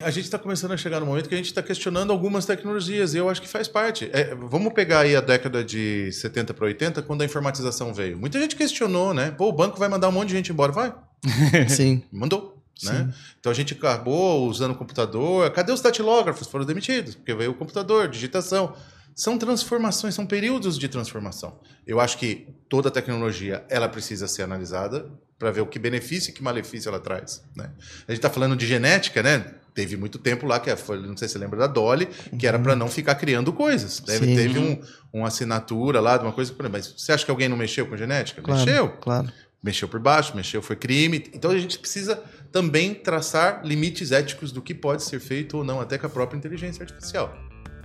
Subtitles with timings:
[0.00, 3.14] A gente está começando a chegar no momento que a gente está questionando algumas tecnologias
[3.14, 4.08] e eu acho que faz parte.
[4.12, 8.16] É, vamos pegar aí a década de 70 para 80, quando a informatização veio.
[8.16, 9.32] Muita gente questionou, né?
[9.32, 10.70] Pô, o banco vai mandar um monte de gente embora.
[10.70, 10.94] Vai.
[11.68, 12.04] Sim.
[12.12, 12.62] Mandou.
[12.80, 13.12] Né?
[13.40, 15.50] Então a gente acabou usando o computador.
[15.50, 16.46] Cadê os datilógrafos?
[16.46, 18.76] Foram demitidos, porque veio o computador, digitação.
[19.16, 21.58] São transformações, são períodos de transformação.
[21.84, 26.32] Eu acho que toda tecnologia ela precisa ser analisada para ver o que benefício e
[26.32, 27.42] que malefício ela traz.
[27.56, 27.70] Né?
[28.06, 29.54] A gente está falando de genética, né?
[29.78, 32.48] Teve muito tempo lá, que é, foi, não sei se você lembra da Dolly, que
[32.48, 34.00] era para não ficar criando coisas.
[34.00, 34.76] Deve, teve um,
[35.12, 36.52] uma assinatura lá de uma coisa.
[36.68, 38.42] Mas você acha que alguém não mexeu com genética?
[38.42, 38.88] Claro, mexeu.
[39.00, 39.32] Claro.
[39.62, 41.30] Mexeu por baixo, mexeu, foi crime.
[41.32, 45.80] Então a gente precisa também traçar limites éticos do que pode ser feito ou não,
[45.80, 47.32] até com a própria inteligência artificial.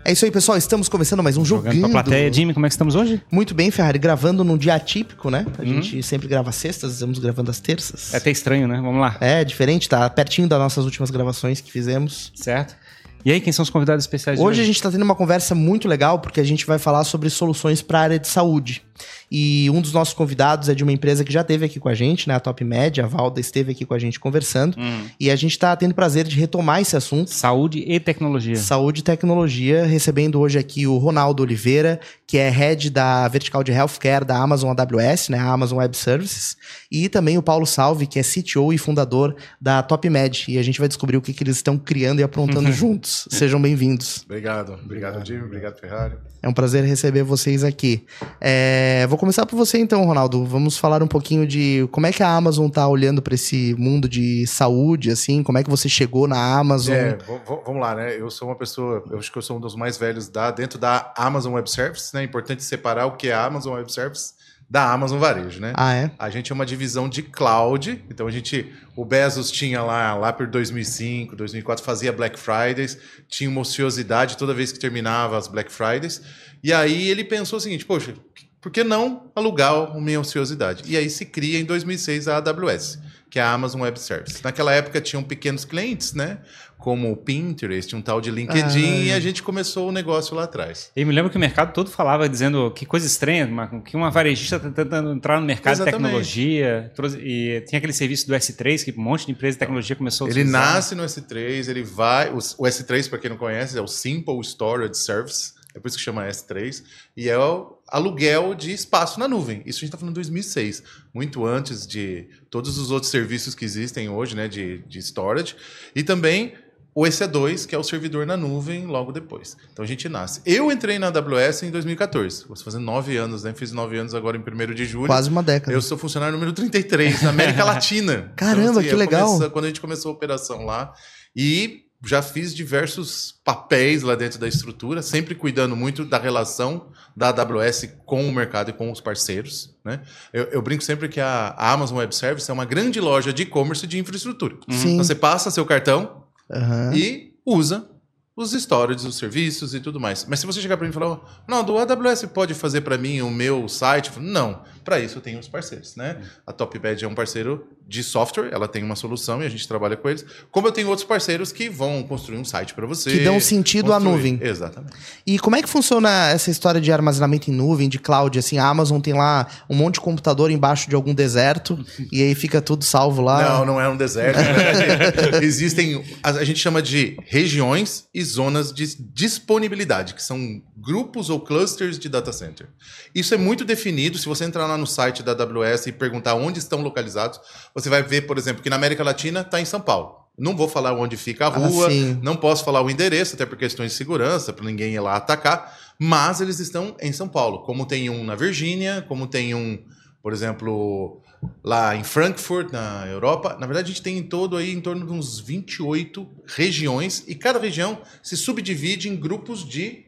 [0.06, 0.58] É isso aí, pessoal.
[0.58, 1.76] Estamos começando mais um Jogando.
[1.76, 2.32] Jogando pra plateia.
[2.32, 3.22] Jimmy, como é que estamos hoje?
[3.32, 3.98] Muito bem, Ferrari.
[3.98, 5.46] Gravando num dia atípico, né?
[5.58, 5.82] A hum.
[5.82, 8.14] gente sempre grava sextas, estamos gravando às terças.
[8.14, 8.82] É até estranho, né?
[8.82, 9.16] Vamos lá.
[9.22, 12.34] É, diferente, tá pertinho das nossas últimas gravações que fizemos.
[12.36, 12.76] Certo.
[13.24, 14.50] E aí, quem são os convidados especiais hoje?
[14.50, 17.30] Hoje a gente está tendo uma conversa muito legal, porque a gente vai falar sobre
[17.30, 18.84] soluções para a área de saúde.
[19.32, 21.94] E um dos nossos convidados é de uma empresa que já esteve aqui com a
[21.94, 22.36] gente, né?
[22.36, 24.78] A Top Med, a Valda esteve aqui com a gente conversando.
[24.80, 25.06] Hum.
[25.20, 27.32] E a gente está tendo prazer de retomar esse assunto.
[27.32, 28.56] Saúde e tecnologia.
[28.56, 33.72] Saúde e tecnologia, recebendo hoje aqui o Ronaldo Oliveira, que é head da vertical de
[33.72, 35.40] healthcare da Amazon AWS, né?
[35.40, 36.58] A Amazon Web Services.
[36.92, 40.46] E também o Paulo Salve, que é CTO e fundador da Top Med.
[40.48, 43.28] E a gente vai descobrir o que, que eles estão criando e aprontando juntos.
[43.32, 44.24] Sejam bem-vindos.
[44.26, 44.74] Obrigado.
[44.74, 45.44] Obrigado, Jimmy.
[45.44, 46.16] Obrigado, Ferrari.
[46.44, 48.06] É um prazer receber vocês aqui.
[48.42, 50.46] É, vou começar por você então, Ronaldo.
[50.46, 54.08] Vamos falar um pouquinho de como é que a Amazon está olhando para esse mundo
[54.08, 56.96] de saúde, assim, como é que você chegou na Amazon?
[56.96, 57.18] É,
[57.66, 58.20] vamos lá, né?
[58.20, 60.78] Eu sou uma pessoa, eu acho que eu sou um dos mais velhos da, dentro
[60.80, 62.22] da Amazon Web Services, né?
[62.22, 64.34] É importante separar o que é a Amazon Web Services
[64.70, 65.74] da Amazon Varejo, né?
[65.76, 66.12] Ah, é?
[66.18, 70.34] A gente é uma divisão de cloud, então a gente, o Bezos tinha lá, lá
[70.34, 72.98] por 2005, 2004, fazia Black Fridays,
[73.28, 76.22] tinha uma ociosidade toda vez que terminava as Black Fridays,
[76.64, 78.16] e aí ele pensou o seguinte, poxa,
[78.64, 80.84] por que não alugar uma ociosidade?
[80.88, 82.98] E aí se cria em 2006 a AWS,
[83.30, 84.42] que é a Amazon Web Services.
[84.42, 86.38] Naquela época tinham pequenos clientes, né?
[86.78, 90.46] Como o Pinterest, um tal de LinkedIn, ah, e a gente começou o negócio lá
[90.46, 90.92] atrás.
[90.96, 93.50] Eu me lembro que o mercado todo falava, dizendo que coisa estranha,
[93.84, 95.98] que uma varejista está tentando entrar no mercado Exatamente.
[95.98, 96.92] de tecnologia.
[97.22, 100.30] E tinha aquele serviço do S3, que um monte de empresa de tecnologia começou a
[100.30, 102.30] Ele nasce no S3, ele vai.
[102.30, 105.98] O, o S3, para quem não conhece, é o Simple Storage Service é por isso
[105.98, 106.84] que chama S3,
[107.16, 109.62] e é o aluguel de espaço na nuvem.
[109.66, 113.66] Isso a gente está falando em 2006, muito antes de todos os outros serviços que
[113.66, 115.56] existem hoje, né, de, de storage,
[115.96, 116.54] e também
[116.96, 119.58] o EC2, que é o servidor na nuvem, logo depois.
[119.72, 120.42] Então a gente nasce.
[120.46, 123.54] Eu entrei na AWS em 2014, estou fazendo nove anos, né?
[123.56, 125.08] Fiz nove anos agora em 1 de julho.
[125.08, 125.74] Quase uma década.
[125.74, 128.32] Eu sou funcionário número 33 na América Latina.
[128.36, 129.28] Caramba, então, assim, que legal!
[129.28, 130.94] Comecei, quando a gente começou a operação lá.
[131.36, 137.30] E já fiz diversos papéis lá dentro da estrutura, sempre cuidando muito da relação da
[137.30, 139.74] AWS com o mercado e com os parceiros.
[139.86, 140.02] Né?
[140.34, 143.88] Eu, eu brinco sempre que a, Amazon Web Service é uma grande loja de e-commerce
[143.88, 144.58] de infraestrutura.
[144.70, 144.94] Sim.
[144.94, 146.94] Então, você passa seu cartão uhum.
[146.94, 147.90] e usa
[148.36, 150.26] os storages, os serviços e tudo mais.
[150.28, 153.22] Mas se você chegar para mim e falar, não, do AWS pode fazer para mim
[153.22, 154.12] o meu site?
[154.20, 156.22] Não, para isso eu tenho os parceiros, né?
[156.46, 159.96] A TopBed é um parceiro de software, ela tem uma solução e a gente trabalha
[159.96, 160.26] com eles.
[160.52, 163.12] Como eu tenho outros parceiros que vão construir um site para você.
[163.12, 164.08] Que dão sentido construir.
[164.08, 164.40] à nuvem.
[164.42, 164.94] Exatamente.
[165.26, 168.38] E como é que funciona essa história de armazenamento em nuvem, de cloud?
[168.38, 172.34] Assim, a Amazon tem lá um monte de computador embaixo de algum deserto e aí
[172.36, 173.58] fica tudo salvo lá.
[173.58, 174.40] Não, não é um deserto.
[175.42, 182.00] Existem, a gente chama de regiões e zonas de disponibilidade, que são grupos ou clusters
[182.00, 182.68] de data center.
[183.14, 184.18] Isso é muito definido.
[184.18, 187.40] Se você entrar lá no site da AWS e perguntar onde estão localizados,
[187.74, 190.24] você vai ver, por exemplo, que na América Latina está em São Paulo.
[190.38, 193.46] Não vou falar onde fica a ah, rua, ah, não posso falar o endereço, até
[193.46, 197.60] por questões de segurança, para ninguém ir lá atacar, mas eles estão em São Paulo.
[197.60, 199.78] Como tem um na Virgínia, como tem um,
[200.24, 201.22] por exemplo,
[201.64, 203.56] lá em Frankfurt, na Europa.
[203.60, 207.36] Na verdade, a gente tem em todo aí em torno de uns 28 regiões, e
[207.36, 210.03] cada região se subdivide em grupos de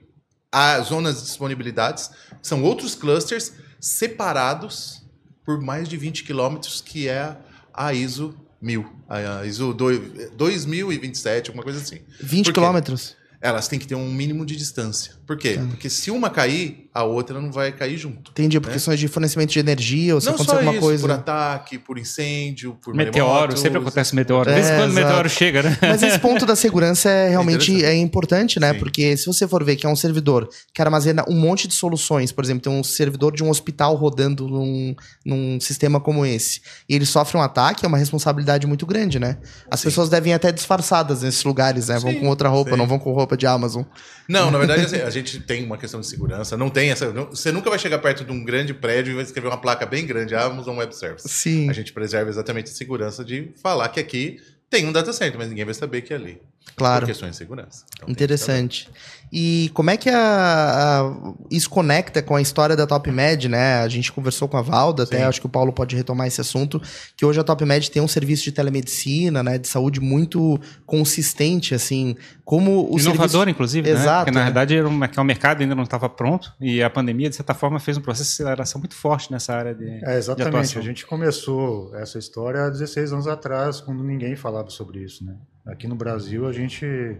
[0.55, 2.09] a, zonas de disponibilidades,
[2.41, 5.05] são outros clusters separados
[5.43, 7.35] por mais de 20 quilômetros, que é
[7.73, 11.99] a ISO 1000, a ISO 2027, alguma coisa assim.
[12.21, 13.15] 20 quilômetros?
[13.41, 15.13] elas têm que ter um mínimo de distância.
[15.27, 15.55] Por quê?
[15.55, 15.65] Tá.
[15.67, 18.31] Porque se uma cair, a outra não vai cair junto.
[18.31, 18.73] Entendi, por né?
[18.73, 21.01] questões de fornecimento de energia, ou se não acontecer alguma isso, coisa.
[21.01, 24.49] Por ataque, por incêndio, por meteoro, sempre acontece meteoro.
[24.49, 25.77] É, quando o meteoro chega, né?
[25.81, 28.71] Mas esse ponto da segurança é realmente é, é importante, né?
[28.71, 28.79] Sim.
[28.79, 32.31] Porque se você for ver que é um servidor que armazena um monte de soluções,
[32.31, 34.95] por exemplo, tem um servidor de um hospital rodando num,
[35.25, 39.37] num sistema como esse, e ele sofre um ataque, é uma responsabilidade muito grande, né?
[39.69, 39.89] As Sim.
[39.89, 41.99] pessoas devem ir até disfarçadas nesses lugares, né?
[41.99, 42.05] Sim.
[42.05, 43.83] Vão com outra roupa, não vão com roupa de Amazon.
[44.29, 46.55] Não, na verdade, assim, a gente tem uma questão de segurança.
[46.55, 47.11] Não tem essa.
[47.11, 50.05] Você nunca vai chegar perto de um grande prédio e vai escrever uma placa bem
[50.05, 51.27] grande, Amazon Web Service.
[51.27, 51.69] Sim.
[51.69, 54.39] A gente preserva exatamente a segurança de falar que aqui
[54.69, 56.41] tem um data center, mas ninguém vai saber que é ali.
[56.75, 57.01] Claro.
[57.01, 57.85] Por questões de segurança.
[57.95, 58.89] Então, Interessante.
[59.31, 63.79] E como é que a, a, isso conecta com a história da TopMed, né?
[63.79, 66.81] A gente conversou com a Valda, até acho que o Paulo pode retomar esse assunto,
[67.17, 72.15] que hoje a TopMed tem um serviço de telemedicina, né, de saúde muito consistente, assim,
[72.43, 73.49] como o Inovador, serviço...
[73.49, 73.99] inclusive, né?
[73.99, 74.23] Exato, né?
[74.25, 77.29] Porque, na verdade, era um, é o mercado ainda não estava pronto e a pandemia,
[77.29, 80.73] de certa forma, fez um processo de aceleração muito forte nessa área de É, exatamente.
[80.73, 85.25] De a gente começou essa história há 16 anos atrás, quando ninguém falava sobre isso,
[85.25, 85.35] né?
[85.65, 87.17] Aqui no Brasil, a gente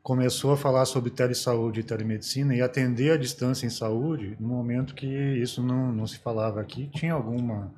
[0.00, 4.94] começou a falar sobre telesaúde e telemedicina e atender a distância em saúde no momento
[4.94, 6.88] que isso não, não se falava aqui.
[6.94, 7.74] Tinha alguma,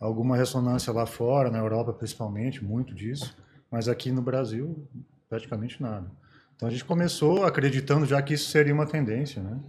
[0.00, 3.36] alguma ressonância lá fora, na Europa principalmente, muito disso,
[3.70, 4.88] mas aqui no Brasil,
[5.28, 6.10] praticamente nada.
[6.56, 9.60] Então a gente começou acreditando já que isso seria uma tendência, né?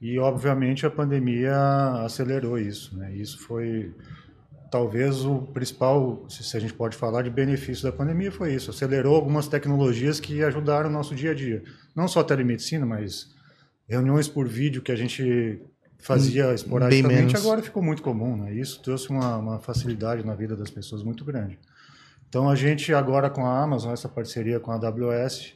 [0.00, 1.54] E obviamente a pandemia
[2.04, 3.14] acelerou isso, né?
[3.14, 3.94] Isso foi
[4.72, 8.70] talvez o principal, se a gente pode falar de benefício da pandemia, foi isso.
[8.70, 11.62] Acelerou algumas tecnologias que ajudaram o nosso dia a dia.
[11.94, 13.34] Não só telemedicina, mas
[13.86, 15.60] reuniões por vídeo que a gente
[15.98, 18.34] fazia hum, esporadicamente, agora ficou muito comum.
[18.34, 18.54] Né?
[18.54, 21.58] Isso trouxe uma, uma facilidade na vida das pessoas muito grande.
[22.26, 25.52] Então a gente agora com a Amazon, essa parceria com a AWS,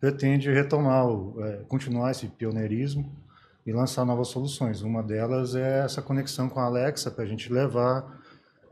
[0.00, 3.14] pretende retomar, o, é, continuar esse pioneirismo
[3.66, 4.80] e lançar novas soluções.
[4.80, 8.23] Uma delas é essa conexão com a Alexa para a gente levar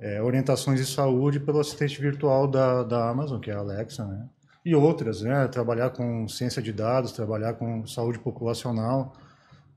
[0.02, 4.28] é, orientações de saúde pelo assistente virtual da, da Amazon, que é a Alexa, né?
[4.64, 5.46] E outras, né?
[5.46, 9.12] Trabalhar com ciência de dados, trabalhar com saúde populacional,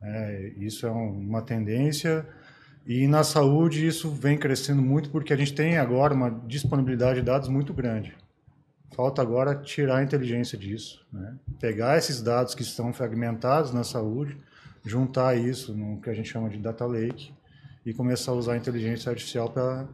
[0.02, 2.26] é, isso é uma tendência.
[2.88, 7.26] E na saúde isso vem crescendo muito porque a gente tem agora uma disponibilidade de
[7.26, 8.16] dados muito grande.
[8.96, 11.36] Falta agora tirar a inteligência disso, né?
[11.60, 14.38] pegar esses dados que estão fragmentados na saúde,
[14.84, 17.34] juntar isso no que a gente chama de data lake
[17.86, 19.88] e começar a usar a inteligência artificial para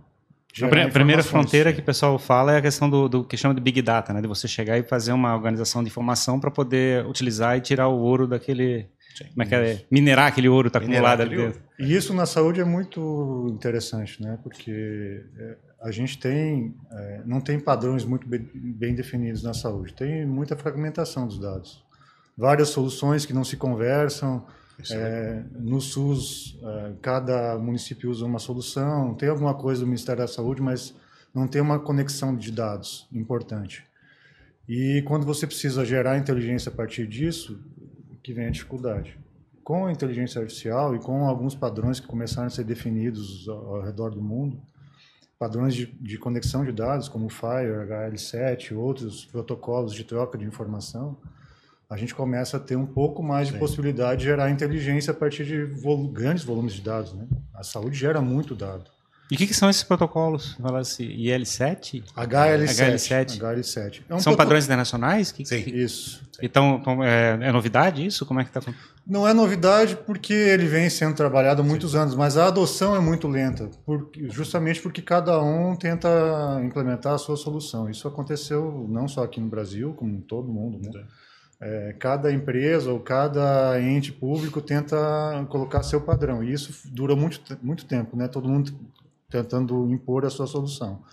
[0.59, 3.61] a primeira fronteira que o pessoal fala é a questão do, do, que chama de
[3.61, 4.21] Big Data, né?
[4.21, 7.97] De você chegar e fazer uma organização de informação para poder utilizar e tirar o
[7.97, 8.89] ouro daquele.
[9.15, 9.85] Sim, como é que é?
[9.89, 11.61] Minerar aquele ouro está acumulado ali dentro.
[11.79, 14.37] E isso na saúde é muito interessante, né?
[14.43, 16.75] Porque é, a gente tem.
[16.91, 19.93] É, não tem padrões muito bem, bem definidos na saúde.
[19.93, 21.83] Tem muita fragmentação dos dados.
[22.37, 24.45] Várias soluções que não se conversam
[24.89, 30.27] é, no SUS, é, cada município usa uma solução, tem alguma coisa do Ministério da
[30.27, 30.95] Saúde, mas
[31.33, 33.83] não tem uma conexão de dados importante.
[34.67, 37.59] E quando você precisa gerar inteligência a partir disso,
[38.23, 39.17] que vem a dificuldade.
[39.63, 43.81] Com a inteligência artificial e com alguns padrões que começaram a ser definidos ao, ao
[43.81, 44.61] redor do mundo,
[45.37, 50.45] padrões de, de, conexão de dados, como o FHIR, HL7, outros protocolos de troca de
[50.45, 51.17] informação,
[51.91, 53.59] a gente começa a ter um pouco mais de Sim.
[53.59, 57.13] possibilidade de gerar inteligência a partir de vol grandes volumes de dados.
[57.13, 57.27] Né?
[57.53, 58.85] A saúde gera muito dado.
[59.29, 60.53] E o que, que, são esses protocolos?
[60.61, 62.03] Fala assim, IL7?
[62.15, 62.95] HL7.
[62.95, 63.39] HL7.
[63.39, 64.01] HL7.
[64.07, 65.33] É um são padrões internacionais?
[65.33, 65.63] Que, Sim.
[65.63, 65.69] Que...
[65.69, 66.21] Isso.
[66.41, 68.25] Então, então é, é, novidade isso?
[68.25, 68.73] Como é que está?
[69.05, 71.97] Não é novidade porque ele vem sendo trabalhado há muitos Sim.
[71.97, 76.09] anos, mas a adoção é muito lenta, por, justamente porque cada um tenta
[76.63, 77.89] implementar a sua solução.
[77.89, 81.03] Isso aconteceu não só aqui no Brasil, como em todo mundo, né?
[81.61, 84.97] É, cada empresa ou cada ente público tenta
[85.47, 86.43] colocar seu padrão.
[86.43, 88.27] E isso dura muito, muito tempo, né?
[88.27, 88.73] Todo mundo
[89.29, 91.03] tentando impor a sua solução.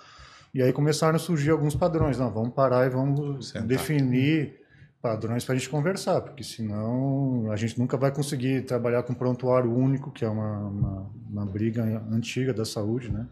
[0.55, 2.19] E aí começaram a surgir alguns padrões.
[2.19, 3.67] Não, vamos parar e vamos Sentar.
[3.67, 4.59] definir
[5.01, 9.73] padrões para a gente conversar, porque senão a gente nunca vai conseguir trabalhar com prontuário
[9.73, 13.27] único, que é uma, uma, uma briga antiga da saúde, né?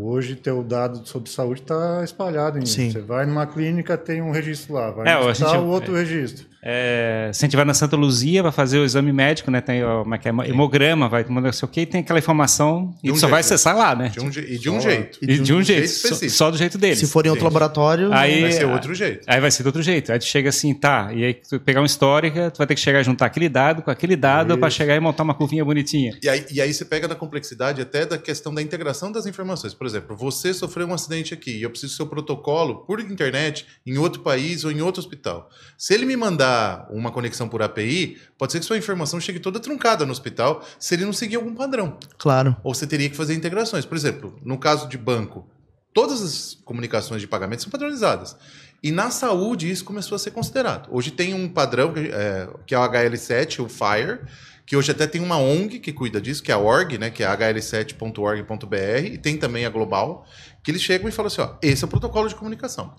[0.00, 2.58] Hoje, teu dado sobre saúde está espalhado.
[2.58, 2.90] Em, Sim.
[2.90, 4.92] Você vai numa clínica, tem um registro lá.
[4.92, 6.46] Vai é, no hospital, gente, outro registro.
[6.62, 9.60] É, se a gente vai na Santa Luzia, vai fazer o exame médico, né?
[9.60, 13.14] Tem o é é, hemograma, vai não sei o que, tem aquela informação e um
[13.14, 14.08] só jeito, vai acessar lá, né?
[14.08, 15.18] De um, e de um só, jeito.
[15.22, 16.98] E de, de um, um, jeito, jeito só, só, do jeito deles.
[16.98, 19.24] Se for em outro laboratório, aí vai ser outro jeito.
[19.26, 20.12] Aí vai ser de outro jeito.
[20.12, 22.80] Aí tu chega assim, tá, e aí tu pegar uma histórica, tu vai ter que
[22.80, 26.18] chegar a juntar aquele dado com aquele dado para chegar e montar uma curvinha bonitinha.
[26.22, 29.74] E aí, e aí você pega na complexidade até da questão da integração das informações.
[29.74, 33.66] Por exemplo, você sofreu um acidente aqui e eu preciso do seu protocolo por internet
[33.86, 35.48] em outro país ou em outro hospital.
[35.76, 36.47] Se ele me mandar
[36.90, 40.94] uma conexão por API, pode ser que sua informação chegue toda truncada no hospital se
[40.94, 41.96] ele não seguir algum padrão.
[42.16, 42.56] Claro.
[42.62, 43.84] Ou você teria que fazer integrações.
[43.84, 45.46] Por exemplo, no caso de banco,
[45.92, 48.36] todas as comunicações de pagamento são padronizadas.
[48.82, 50.88] E na saúde isso começou a ser considerado.
[50.90, 54.20] Hoje tem um padrão é, que é o HL7, o FIRE,
[54.64, 57.24] que hoje até tem uma ONG que cuida disso, que é a org, né, que
[57.24, 60.26] é hl7.org.br, e tem também a Global,
[60.62, 62.94] que eles chegam e falam assim, ó, esse é o protocolo de comunicação.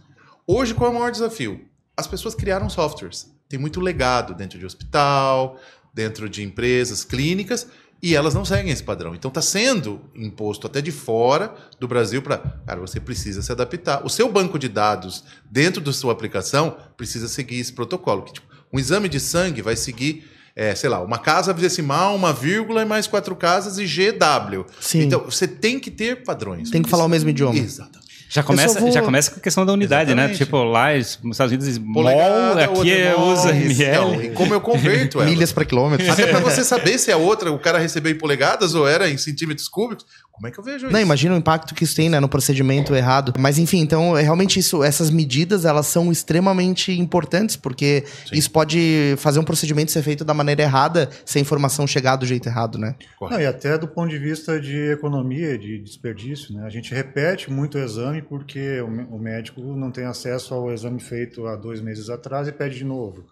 [0.48, 1.64] Hoje, qual é o maior desafio?
[2.00, 3.30] As pessoas criaram softwares.
[3.50, 5.60] Tem muito legado dentro de hospital,
[5.94, 7.68] dentro de empresas, clínicas,
[8.02, 9.14] e elas não seguem esse padrão.
[9.14, 14.06] Então está sendo imposto até de fora do Brasil para, cara, você precisa se adaptar.
[14.06, 18.24] O seu banco de dados dentro da sua aplicação precisa seguir esse protocolo.
[18.24, 20.26] Que, tipo, um exame de sangue vai seguir
[20.56, 24.66] é, sei lá, uma casa decimal, uma vírgula e mais quatro casas e GW.
[24.80, 25.02] Sim.
[25.02, 26.70] Então, você tem que ter padrões.
[26.70, 27.58] Tem que falar o mesmo idioma.
[27.58, 28.09] Exatamente.
[28.32, 28.92] Já começa, vou...
[28.92, 30.26] já começa com a questão da unidade, né?
[30.26, 30.40] Exatamente.
[30.40, 30.46] né?
[30.46, 34.28] Tipo, lá nos Estados Unidos, mol, aqui é, usa ml.
[34.28, 35.26] Então, como eu converto ela?
[35.30, 36.08] Milhas para quilômetros.
[36.08, 39.18] Até para você saber se a outra, o cara recebeu em polegadas ou era em
[39.18, 40.06] centímetros cúbicos.
[40.40, 40.94] Como é que eu vejo isso?
[40.94, 43.34] Não, imagina o impacto que isso tem, né, no procedimento errado.
[43.38, 48.36] Mas enfim, então, é realmente isso, essas medidas, elas são extremamente importantes, porque Sim.
[48.36, 52.26] isso pode fazer um procedimento ser feito da maneira errada, se a informação chegar do
[52.26, 52.96] jeito errado, né?
[53.20, 56.66] Não, e até do ponto de vista de economia, de desperdício, né?
[56.66, 61.48] A gente repete muito o exame porque o médico não tem acesso ao exame feito
[61.48, 63.26] há dois meses atrás e pede de novo.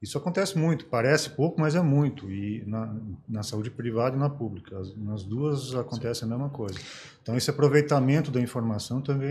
[0.00, 2.30] Isso acontece muito, parece pouco, mas é muito.
[2.30, 2.94] E na,
[3.28, 4.78] na saúde privada e na pública.
[4.78, 6.26] As, nas duas acontece Sim.
[6.26, 6.78] a mesma coisa.
[7.28, 9.30] Então, esse aproveitamento da informação também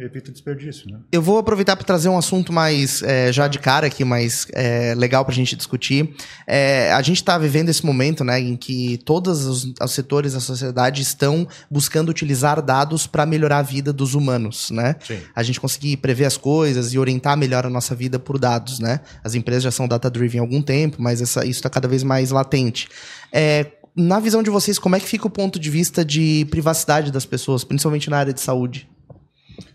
[0.00, 0.90] evita desperdício.
[0.90, 0.98] Né?
[1.12, 4.92] Eu vou aproveitar para trazer um assunto mais, é, já de cara aqui, mais é,
[4.96, 6.16] legal para a gente discutir.
[6.48, 10.40] É, a gente está vivendo esse momento né, em que todos os, os, setores da
[10.40, 14.72] sociedade estão buscando utilizar dados para melhorar a vida dos humanos.
[14.72, 14.96] Né?
[15.06, 15.20] Sim.
[15.32, 18.80] A gente conseguir prever as coisas e orientar melhor a nossa vida por dados.
[18.80, 18.98] Né?
[19.22, 22.32] As empresas já são data-driven há algum tempo, mas essa, isso está cada vez mais
[22.32, 22.88] latente.
[23.32, 27.10] É, na visão de vocês, como é que fica o ponto de vista de privacidade
[27.10, 28.88] das pessoas, principalmente na área de saúde?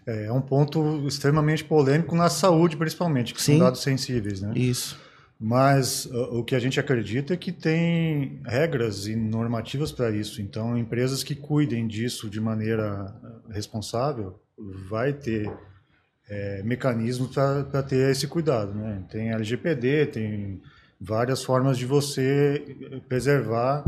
[0.05, 3.57] É, é um ponto extremamente polêmico na saúde, principalmente, que Sim.
[3.57, 4.53] são dados sensíveis, né?
[4.55, 4.97] Isso.
[5.37, 10.41] Mas o que a gente acredita é que tem regras e normativas para isso.
[10.41, 13.13] Então, empresas que cuidem disso de maneira
[13.49, 14.39] responsável
[14.87, 15.51] vai ter
[16.29, 18.73] é, mecanismos para ter esse cuidado.
[18.73, 19.03] Né?
[19.09, 20.61] Tem LGPD, tem
[20.99, 22.77] várias formas de você
[23.09, 23.83] preservar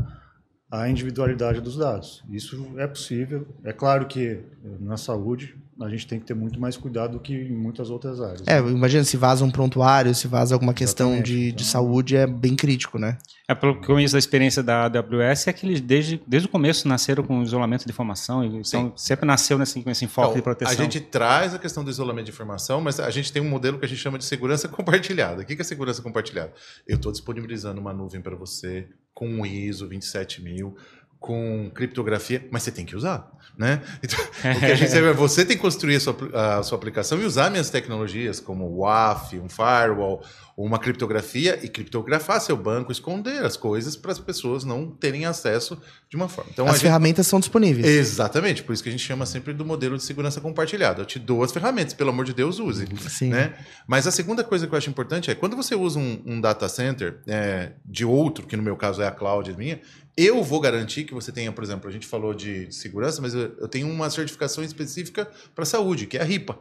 [0.82, 2.24] a individualidade dos dados.
[2.30, 3.48] Isso é possível.
[3.64, 4.42] É claro que
[4.80, 8.22] na saúde a gente tem que ter muito mais cuidado do que em muitas outras
[8.22, 8.44] áreas.
[8.48, 8.72] É, né?
[8.72, 12.56] imagina se vaza um prontuário, se vaza alguma questão de, então, de saúde, é bem
[12.56, 13.18] crítico, né?
[13.48, 16.52] É, pelo que eu conheço da experiência da AWS, é que eles desde, desde o
[16.52, 20.44] começo nasceram com isolamento de informação, então sempre nasceu nesse, com esse enfoque então, de
[20.44, 20.74] proteção.
[20.74, 23.78] A gente traz a questão do isolamento de informação, mas a gente tem um modelo
[23.78, 25.42] que a gente chama de segurança compartilhada.
[25.42, 26.54] O que é segurança compartilhada?
[26.88, 30.76] Eu estou disponibilizando uma nuvem para você com um ISO 27000,
[31.20, 33.82] com criptografia, mas você tem que usar, né?
[34.04, 36.16] Então, o que a gente é você tem que construir a sua,
[36.60, 40.24] a sua aplicação e usar minhas tecnologias como o WAF, um firewall,
[40.58, 45.78] uma criptografia e criptografar seu banco, esconder as coisas para as pessoas não terem acesso
[46.10, 46.50] de uma forma.
[46.54, 47.86] Então, as ferramentas são disponíveis.
[47.86, 51.02] Exatamente, por isso que a gente chama sempre do modelo de segurança compartilhada.
[51.02, 52.88] Eu te dou as ferramentas, pelo amor de Deus, use.
[53.10, 53.30] Sim.
[53.30, 53.54] Né?
[53.86, 56.70] Mas a segunda coisa que eu acho importante é quando você usa um, um data
[56.70, 59.82] center é, de outro, que no meu caso é a cloud minha,
[60.16, 63.54] eu vou garantir que você tenha, por exemplo, a gente falou de segurança, mas eu,
[63.60, 66.58] eu tenho uma certificação específica para saúde, que é a RIPA.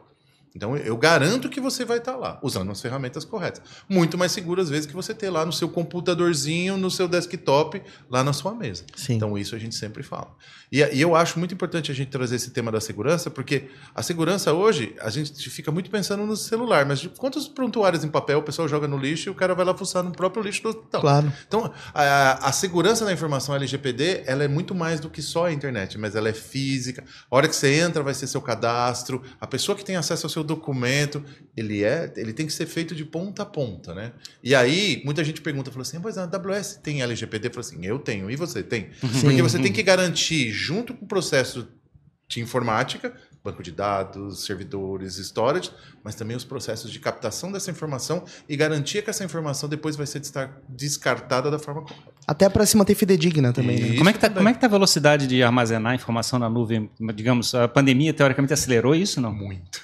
[0.55, 3.61] Então eu garanto que você vai estar lá, usando as ferramentas corretas.
[3.89, 7.81] Muito mais seguro, às vezes, que você ter lá no seu computadorzinho, no seu desktop,
[8.09, 8.85] lá na sua mesa.
[8.95, 9.15] Sim.
[9.15, 10.33] Então isso a gente sempre fala.
[10.71, 14.01] E, e, eu acho muito importante a gente trazer esse tema da segurança, porque a
[14.01, 18.43] segurança hoje, a gente fica muito pensando no celular, mas quantos prontuários em papel o
[18.43, 21.01] pessoal joga no lixo e o cara vai lá fuçar no próprio lixo do hospital?
[21.01, 21.31] Claro.
[21.47, 25.51] Então, a, a segurança da informação LGPD, ela é muito mais do que só a
[25.51, 27.03] internet, mas ela é física.
[27.29, 29.21] A hora que você entra, vai ser seu cadastro.
[29.39, 31.23] A pessoa que tem acesso ao seu documento,
[31.55, 34.11] ele é, ele tem que ser feito de ponta a ponta, né?
[34.43, 37.47] E aí, muita gente pergunta, falou assim, mas a AWS tem LGPD?
[37.47, 38.89] Eu falo assim, eu tenho, e você tem?
[39.01, 39.21] Sim.
[39.21, 41.67] Porque você tem que garantir, junto com o processo
[42.27, 43.13] de informática,
[43.45, 45.71] banco de dados, servidores, storage,
[46.03, 50.07] mas também os processos de captação dessa informação e garantia que essa informação depois vai
[50.07, 50.19] ser
[50.67, 52.11] descartada da forma correta.
[52.25, 53.79] Até para se manter fidedigna também.
[53.79, 53.97] Né?
[53.97, 56.89] Como é que está é tá a velocidade de armazenar informação na nuvem?
[57.13, 59.31] Digamos, a pandemia teoricamente acelerou isso, não?
[59.31, 59.79] Muito.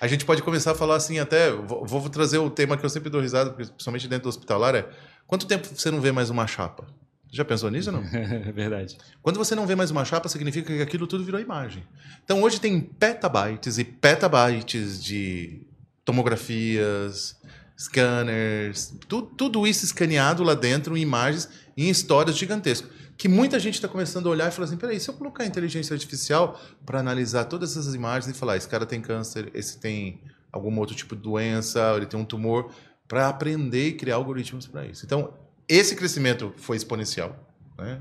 [0.00, 1.50] A gente pode começar a falar assim, até.
[1.50, 4.88] Vou, vou, trazer o tema que eu sempre dou risada, principalmente dentro do hospitalar: é
[5.26, 6.86] quanto tempo você não vê mais uma chapa?
[7.30, 8.04] Já pensou nisso ou não?
[8.12, 8.96] É verdade.
[9.22, 11.84] Quando você não vê mais uma chapa, significa que aquilo tudo virou imagem.
[12.24, 15.66] Então hoje tem petabytes e petabytes de
[16.04, 17.36] tomografias,
[17.78, 22.90] scanners, tu, tudo isso escaneado lá dentro em imagens em histórias gigantescas.
[23.18, 25.92] Que muita gente está começando a olhar e falar assim: peraí, se eu colocar inteligência
[25.92, 30.22] artificial para analisar todas essas imagens e falar, esse cara tem câncer, esse tem
[30.52, 32.70] algum outro tipo de doença, ele tem um tumor,
[33.08, 35.04] para aprender e criar algoritmos para isso.
[35.04, 35.34] Então,
[35.68, 37.36] esse crescimento foi exponencial.
[37.76, 38.00] Né?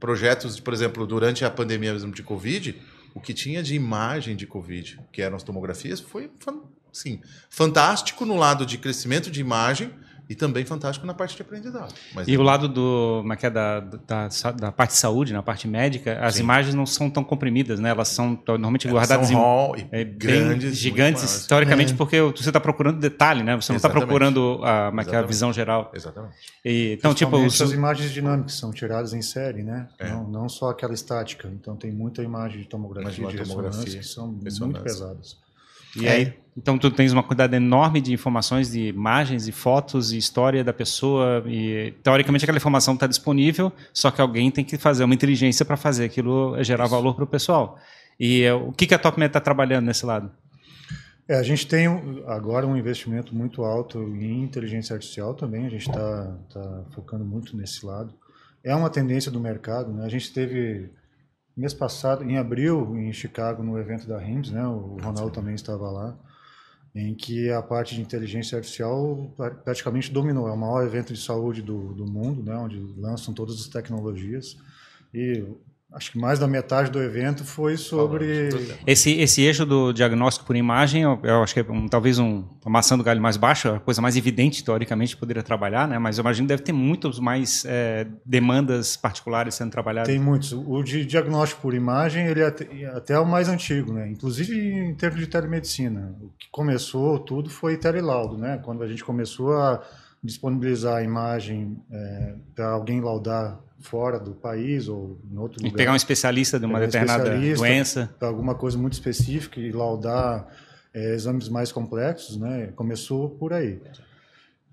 [0.00, 2.82] Projetos, por exemplo, durante a pandemia mesmo de Covid,
[3.14, 6.30] o que tinha de imagem de Covid, que eram as tomografias, foi
[6.92, 9.92] sim, fantástico no lado de crescimento de imagem,
[10.28, 11.94] e também fantástico na parte de aprendizado.
[12.14, 12.38] Mas e é...
[12.38, 15.68] o lado do, como é que é, da, da, da, parte de saúde, na parte
[15.68, 16.42] médica, as Sim.
[16.42, 17.90] imagens não são tão comprimidas, né?
[17.90, 21.96] Elas são normalmente Elas guardadas são em hall, é, grandes, gigantes, teoricamente, é.
[21.96, 23.54] porque você está procurando detalhe, né?
[23.56, 25.90] Você não está procurando a, como é que é, a visão geral.
[25.94, 26.34] Exatamente.
[26.64, 27.60] E, então, tipo, os...
[27.60, 29.88] as imagens dinâmicas são tiradas em série, né?
[29.98, 30.10] É.
[30.10, 31.48] Não, não só aquela estática.
[31.52, 35.45] Então tem muita imagem de tomografia, de tomografia que são muito pesadas.
[35.96, 40.18] E aí, então tu tens uma quantidade enorme de informações, de imagens e fotos e
[40.18, 45.04] história da pessoa e teoricamente aquela informação está disponível, só que alguém tem que fazer
[45.04, 46.94] uma inteligência para fazer aquilo gerar Isso.
[46.94, 47.78] valor para o pessoal.
[48.18, 50.30] E é, o que, que a TopMed está trabalhando nesse lado?
[51.28, 51.86] É, a gente tem
[52.26, 57.56] agora um investimento muito alto em inteligência artificial também, a gente está tá focando muito
[57.56, 58.14] nesse lado.
[58.62, 60.04] É uma tendência do mercado, né?
[60.04, 60.90] A gente teve
[61.56, 65.90] mês passado, em abril, em Chicago, no evento da RIMS, né, o Ronaldo também estava
[65.90, 66.18] lá,
[66.94, 69.32] em que a parte de inteligência artificial
[69.64, 70.48] praticamente dominou.
[70.48, 74.56] É o maior evento de saúde do, do mundo, né, onde lançam todas as tecnologias.
[75.12, 75.44] E
[75.92, 78.48] acho que mais da metade do evento foi sobre
[78.86, 82.44] esse esse eixo do diagnóstico por imagem eu, eu acho que é um, talvez um
[82.64, 85.98] uma maçã do galho mais baixo a coisa mais evidente teoricamente poderia trabalhar né?
[85.98, 90.08] Mas eu imagino que deve ter muitas mais é, demandas particulares sendo trabalhadas.
[90.08, 90.52] Tem muitos.
[90.52, 94.08] O de diagnóstico por imagem ele é até, até é o mais antigo né?
[94.10, 96.14] Inclusive em termos de telemedicina.
[96.20, 98.60] O que começou tudo foi telelaudo né?
[98.64, 99.82] Quando a gente começou a
[100.26, 105.72] disponibilizar a imagem é, para alguém laudar fora do país ou em outro lugar.
[105.72, 108.14] E pegar um especialista de uma determinada doença.
[108.20, 110.48] Alguma coisa muito específica e laudar
[110.92, 112.72] é, exames mais complexos, né?
[112.74, 113.80] Começou por aí.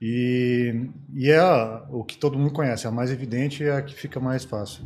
[0.02, 3.94] E, e é a, o que todo mundo conhece, a mais evidente é a que
[3.94, 4.84] fica mais fácil.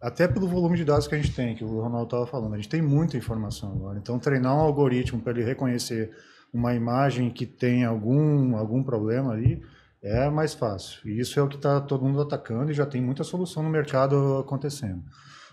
[0.00, 2.52] Até pelo volume de dados que a gente tem, que o Ronaldo estava falando.
[2.52, 3.98] A gente tem muita informação agora.
[3.98, 6.10] Então, treinar um algoritmo para ele reconhecer
[6.52, 9.62] uma imagem que tem algum, algum problema ali
[10.04, 11.00] é mais fácil.
[11.08, 13.70] E isso é o que está todo mundo atacando e já tem muita solução no
[13.70, 15.02] mercado acontecendo.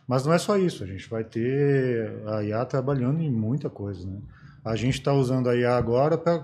[0.06, 4.06] Mas não é só isso, a gente vai ter a IA trabalhando em muita coisa.
[4.06, 4.20] Né?
[4.66, 6.44] A gente está usando a IA agora para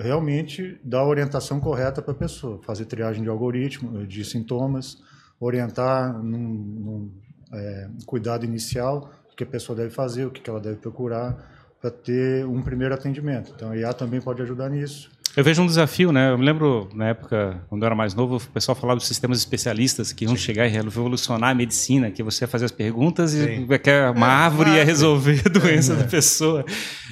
[0.00, 5.02] realmente dar a orientação correta para a pessoa, fazer triagem de algoritmo, de sintomas,
[5.38, 7.10] orientar num, num
[7.52, 11.90] é, cuidado inicial, o que a pessoa deve fazer, o que ela deve procurar, para
[11.90, 13.52] ter um primeiro atendimento.
[13.54, 15.10] Então a IA também pode ajudar nisso.
[15.34, 16.30] Eu vejo um desafio, né?
[16.30, 19.38] Eu me lembro, na época, quando eu era mais novo, o pessoal falava dos sistemas
[19.38, 20.42] especialistas que iam Sim.
[20.42, 23.66] chegar e revolucionar a medicina, que você ia fazer as perguntas Sim.
[23.70, 25.96] e que uma é, árvore ia resolver a doença é.
[25.96, 26.66] da pessoa.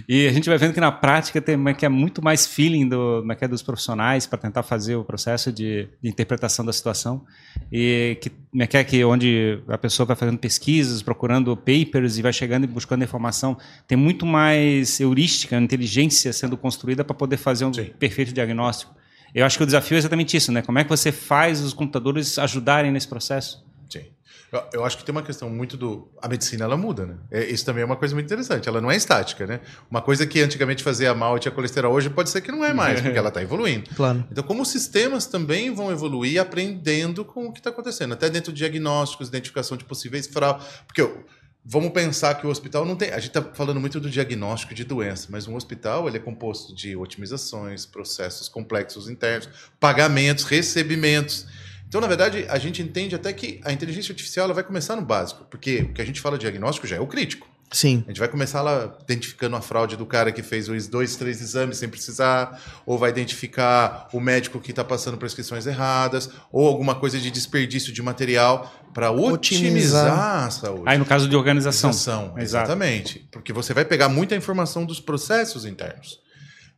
[0.06, 3.24] E a gente vai vendo que na prática tem que é muito mais feeling do,
[3.38, 7.24] que é dos profissionais para tentar fazer o processo de, de, interpretação da situação.
[7.72, 8.30] E que,
[8.66, 12.66] que é que onde a pessoa vai fazendo pesquisas, procurando papers e vai chegando e
[12.66, 13.56] buscando informação,
[13.88, 18.94] tem muito mais heurística, inteligência sendo construída para poder fazer um Sim perfeito diagnóstico.
[19.34, 20.60] Eu acho que o desafio é exatamente isso, né?
[20.60, 23.64] Como é que você faz os computadores ajudarem nesse processo?
[23.88, 24.04] Sim.
[24.52, 26.10] Eu, eu acho que tem uma questão muito do.
[26.20, 27.14] A medicina ela muda, né?
[27.30, 28.68] É, isso também é uma coisa muito interessante.
[28.68, 29.60] Ela não é estática, né?
[29.88, 32.74] Uma coisa que antigamente fazia mal e tinha colesterol hoje pode ser que não é
[32.74, 33.88] mais, porque ela está evoluindo.
[33.94, 34.26] Claro.
[34.30, 38.52] Então, como os sistemas também vão evoluir aprendendo com o que está acontecendo, até dentro
[38.52, 40.66] de diagnósticos, identificação de possíveis fraudes.
[40.86, 41.02] Porque.
[41.02, 41.24] Eu,
[41.64, 43.10] Vamos pensar que o hospital não tem.
[43.10, 46.74] A gente está falando muito do diagnóstico de doença, mas um hospital ele é composto
[46.74, 51.46] de otimizações, processos complexos internos, pagamentos, recebimentos.
[51.86, 55.02] Então, na verdade, a gente entende até que a inteligência artificial ela vai começar no
[55.02, 57.46] básico, porque o que a gente fala de diagnóstico já é o crítico.
[57.72, 58.02] Sim.
[58.06, 61.40] A gente vai começar lá identificando a fraude do cara que fez os dois, três
[61.40, 66.96] exames sem precisar, ou vai identificar o médico que está passando prescrições erradas, ou alguma
[66.96, 69.34] coisa de desperdício de material para otimizar.
[69.34, 70.44] otimizar.
[70.46, 70.82] a saúde.
[70.86, 71.90] Aí no caso de organização.
[71.90, 73.28] organização exatamente.
[73.30, 76.18] Porque você vai pegar muita informação dos processos internos.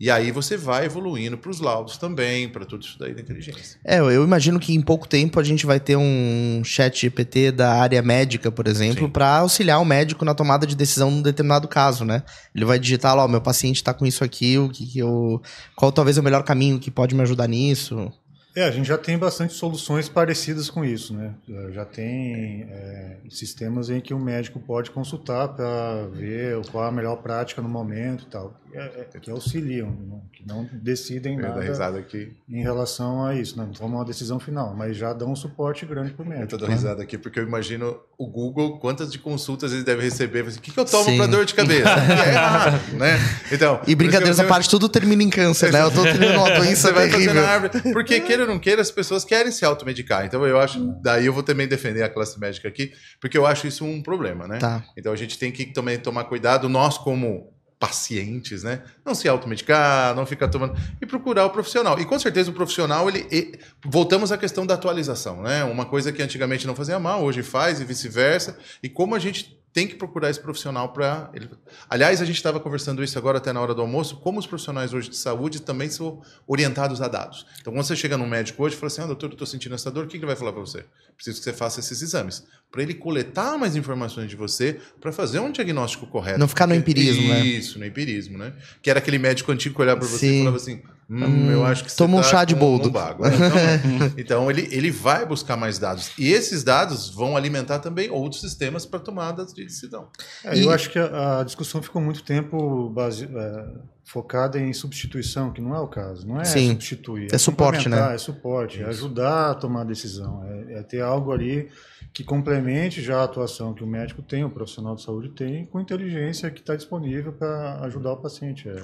[0.02, 3.78] E aí você vai evoluindo para os laudos também, para tudo isso daí da inteligência.
[3.84, 7.74] É, eu imagino que em pouco tempo a gente vai ter um chat GPT da
[7.74, 12.04] área médica, por exemplo, para auxiliar o médico na tomada de decisão num determinado caso,
[12.04, 12.24] né?
[12.52, 15.40] Ele vai digitar lá, ó, meu paciente está com isso aqui, o que, que eu.
[15.76, 18.12] Qual talvez é o melhor caminho que pode me ajudar nisso?
[18.56, 21.32] É, a gente já tem bastante soluções parecidas com isso, né?
[21.70, 27.16] Já tem é, sistemas em que o médico pode consultar para ver qual a melhor
[27.16, 28.60] prática no momento e tal.
[28.74, 30.20] É, é, que auxiliam, né?
[30.32, 32.32] que não decidem Eu nada risada aqui.
[32.48, 36.12] em relação a isso, não tomam uma decisão final, mas já dão um suporte grande
[36.12, 36.48] para o Eu médico.
[36.50, 40.42] tô dando risada aqui porque eu imagino o Google, quantas de consultas ele deve receber.
[40.46, 41.88] O que, que eu tomo pra dor de cabeça?
[42.24, 43.18] é errado, né?
[43.50, 45.82] Então, E brincadeiras à eu- parte, tudo termina em câncer, né?
[45.82, 47.44] Eu tô tendo uma doença Você terrível.
[47.46, 47.92] árvore.
[47.92, 50.24] Porque, queira ou não queira, as pessoas querem se automedicar.
[50.24, 50.78] Então, eu acho.
[51.02, 54.46] Daí eu vou também defender a classe médica aqui, porque eu acho isso um problema,
[54.48, 54.58] né?
[54.58, 54.84] Tá.
[54.96, 57.50] Então, a gente tem que também tomar cuidado, nós, como
[57.82, 58.80] pacientes, né?
[59.04, 60.78] Não se automedicar, não ficar tomando.
[61.00, 61.98] E procurar o profissional.
[61.98, 63.26] E com certeza o profissional, ele.
[63.28, 65.64] e- Voltamos à questão da atualização, né?
[65.64, 68.56] Uma coisa que antigamente não fazia mal, hoje faz e vice-versa.
[68.84, 71.30] E como a gente tem que procurar esse profissional para.
[71.34, 71.48] Ele...
[71.88, 74.92] Aliás, a gente estava conversando isso agora até na hora do almoço, como os profissionais
[74.94, 77.46] hoje de saúde também são orientados a dados.
[77.60, 79.74] Então, quando você chega num médico hoje e fala assim: ah, doutor, eu estou sentindo
[79.74, 80.84] essa dor, o que ele vai falar para você?
[81.16, 82.44] Preciso que você faça esses exames.
[82.72, 86.38] Para ele coletar mais informações de você, para fazer um diagnóstico correto.
[86.38, 87.40] Não ficar no empirismo, né?
[87.44, 88.54] Isso, no empirismo, né?
[88.82, 90.34] Que era aquele médico antigo que olhava para você Sim.
[90.34, 92.88] e falava assim: hum, eu acho que você toma um tá chá de com boldo.
[92.98, 96.12] É, Então, então ele, ele vai buscar mais dados.
[96.18, 100.08] E esses dados vão alimentar também outros sistemas para tomadas de decisão.
[100.42, 103.64] É, E- Eu acho que a, a discussão ficou muito tempo base- é,
[104.04, 106.26] focada em substituição, que não é o caso.
[106.26, 106.70] Não é Sim.
[106.70, 107.28] substituir.
[107.32, 108.14] É suporte, complementar, né?
[108.14, 110.42] É suporte, é ajudar a tomar a decisão.
[110.68, 111.68] É, é ter algo ali
[112.12, 115.80] que complemente já a atuação que o médico tem, o profissional de saúde tem, com
[115.80, 118.68] inteligência que está disponível para ajudar o paciente.
[118.68, 118.82] É,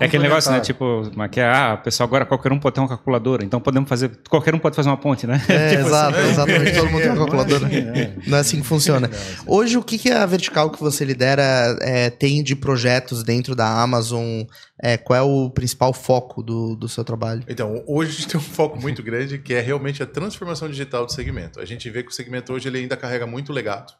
[0.00, 0.60] É aquele negócio, né?
[0.60, 1.44] Tipo, é que é?
[1.44, 4.10] Ah, pessoal, agora qualquer um pode ter uma calculadora, então podemos fazer.
[4.30, 5.40] Qualquer um pode fazer uma ponte, né?
[5.50, 6.72] É, Tipo exato, assim, exatamente.
[6.74, 7.66] Todo mundo tem uma não é calculadora.
[7.66, 8.30] assim?
[8.30, 9.08] Não é assim que funciona.
[9.08, 9.42] Assim.
[9.46, 11.42] Hoje, o que, que a vertical que você lidera
[11.82, 14.44] é, tem de projetos dentro da Amazon?
[14.82, 17.42] É, qual é o principal foco do, do seu trabalho?
[17.48, 21.04] Então, hoje a gente tem um foco muito grande que é realmente a transformação digital
[21.04, 21.60] do segmento.
[21.60, 23.90] A gente vê que o segmento hoje ele ainda carrega muito legado.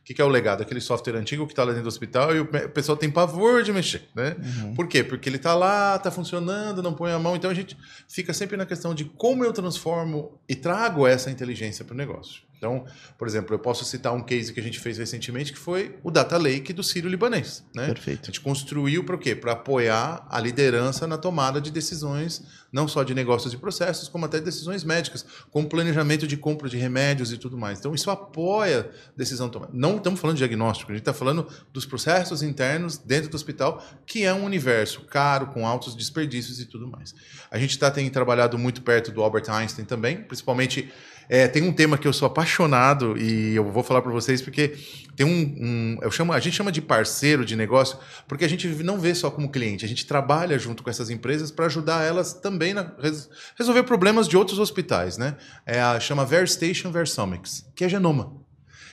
[0.00, 0.62] O que que é o legado?
[0.62, 3.10] Aquele software antigo que está lá dentro do hospital e o pe- o pessoal tem
[3.10, 4.34] pavor de mexer, né?
[4.74, 5.04] Por quê?
[5.04, 7.36] Porque ele está lá, está funcionando, não põe a mão.
[7.36, 7.76] Então a gente
[8.08, 12.40] fica sempre na questão de como eu transformo e trago essa inteligência para o negócio.
[12.60, 12.84] Então,
[13.16, 16.10] por exemplo, eu posso citar um case que a gente fez recentemente que foi o
[16.10, 17.84] Data Lake do Sírio Libanês, né?
[17.84, 18.26] A Perfeito.
[18.26, 19.34] gente construiu para o quê?
[19.34, 24.26] Para apoiar a liderança na tomada de decisões, não só de negócios e processos, como
[24.26, 27.78] até decisões médicas, como planejamento de compra de remédios e tudo mais.
[27.78, 29.72] Então, isso apoia a decisão tomada.
[29.74, 33.82] Não estamos falando de diagnóstico, a gente está falando dos processos internos dentro do hospital,
[34.04, 37.14] que é um universo caro, com altos desperdícios e tudo mais.
[37.50, 40.92] A gente tá, tem trabalhado muito perto do Albert Einstein também, principalmente.
[41.32, 44.76] É, tem um tema que eu sou apaixonado e eu vou falar para vocês porque
[45.14, 48.66] tem um, um- eu chamo, a gente chama de parceiro de negócio porque a gente
[48.82, 52.32] não vê só como cliente, a gente trabalha junto com essas empresas para ajudar elas
[52.34, 55.36] também a res- resolver problemas de outros hospitais, né?
[55.64, 58.32] É a chama Verstation Versomics, que é genoma.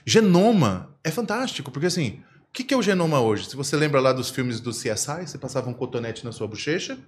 [0.05, 3.49] Genoma é fantástico porque assim, o que que é o genoma hoje?
[3.49, 6.99] Se você lembra lá dos filmes do CSI, você passava um cotonete na sua bochecha,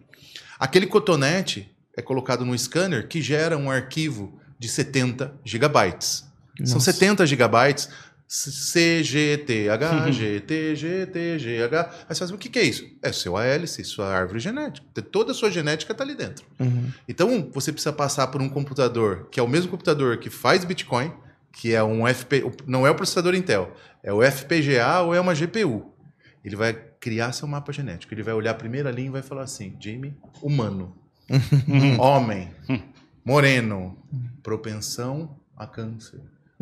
[0.59, 6.25] aquele cotonete é colocado no scanner que gera um arquivo de 70 gigabytes.
[6.63, 6.91] São Nossa.
[6.91, 7.89] 70 gigabytes.
[8.29, 11.75] CGTH, GTGTGH.
[12.07, 12.87] Aí você fala, o que, que é isso?
[13.01, 14.85] É seu hélice, sua árvore genética.
[15.01, 16.45] Toda a sua genética está ali dentro.
[16.59, 16.91] Uhum.
[17.07, 21.11] Então, você precisa passar por um computador, que é o mesmo computador que faz Bitcoin,
[21.51, 25.33] que é um FP, não é o processador Intel, é o FPGA ou é uma
[25.33, 25.91] GPU.
[26.45, 28.13] Ele vai criar seu mapa genético.
[28.13, 30.95] Ele vai olhar a primeira linha e vai falar assim: Jamie, humano,
[31.97, 32.51] homem,
[33.25, 33.97] moreno,
[34.49, 36.19] propensão a câncer,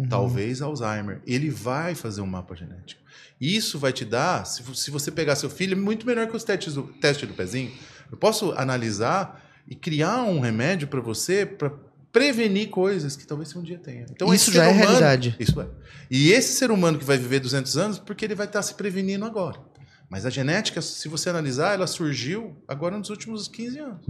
[0.10, 1.22] talvez Alzheimer.
[1.26, 3.02] Ele vai fazer um mapa genético.
[3.40, 6.44] Isso vai te dar, se, se você pegar seu filho, é muito melhor que os
[6.44, 7.72] testes do, teste do pezinho.
[8.12, 11.72] Eu posso analisar e criar um remédio para você para
[12.12, 14.06] prevenir coisas que talvez você um dia tenha.
[14.10, 15.36] Então, Isso já é humano- realidade.
[15.40, 15.68] Isso é.
[16.12, 19.24] E esse ser humano que vai viver 200 anos, porque ele vai estar se prevenindo
[19.26, 19.60] agora.
[20.10, 24.06] Mas a genética, se você analisar, ela surgiu agora nos últimos 15 anos.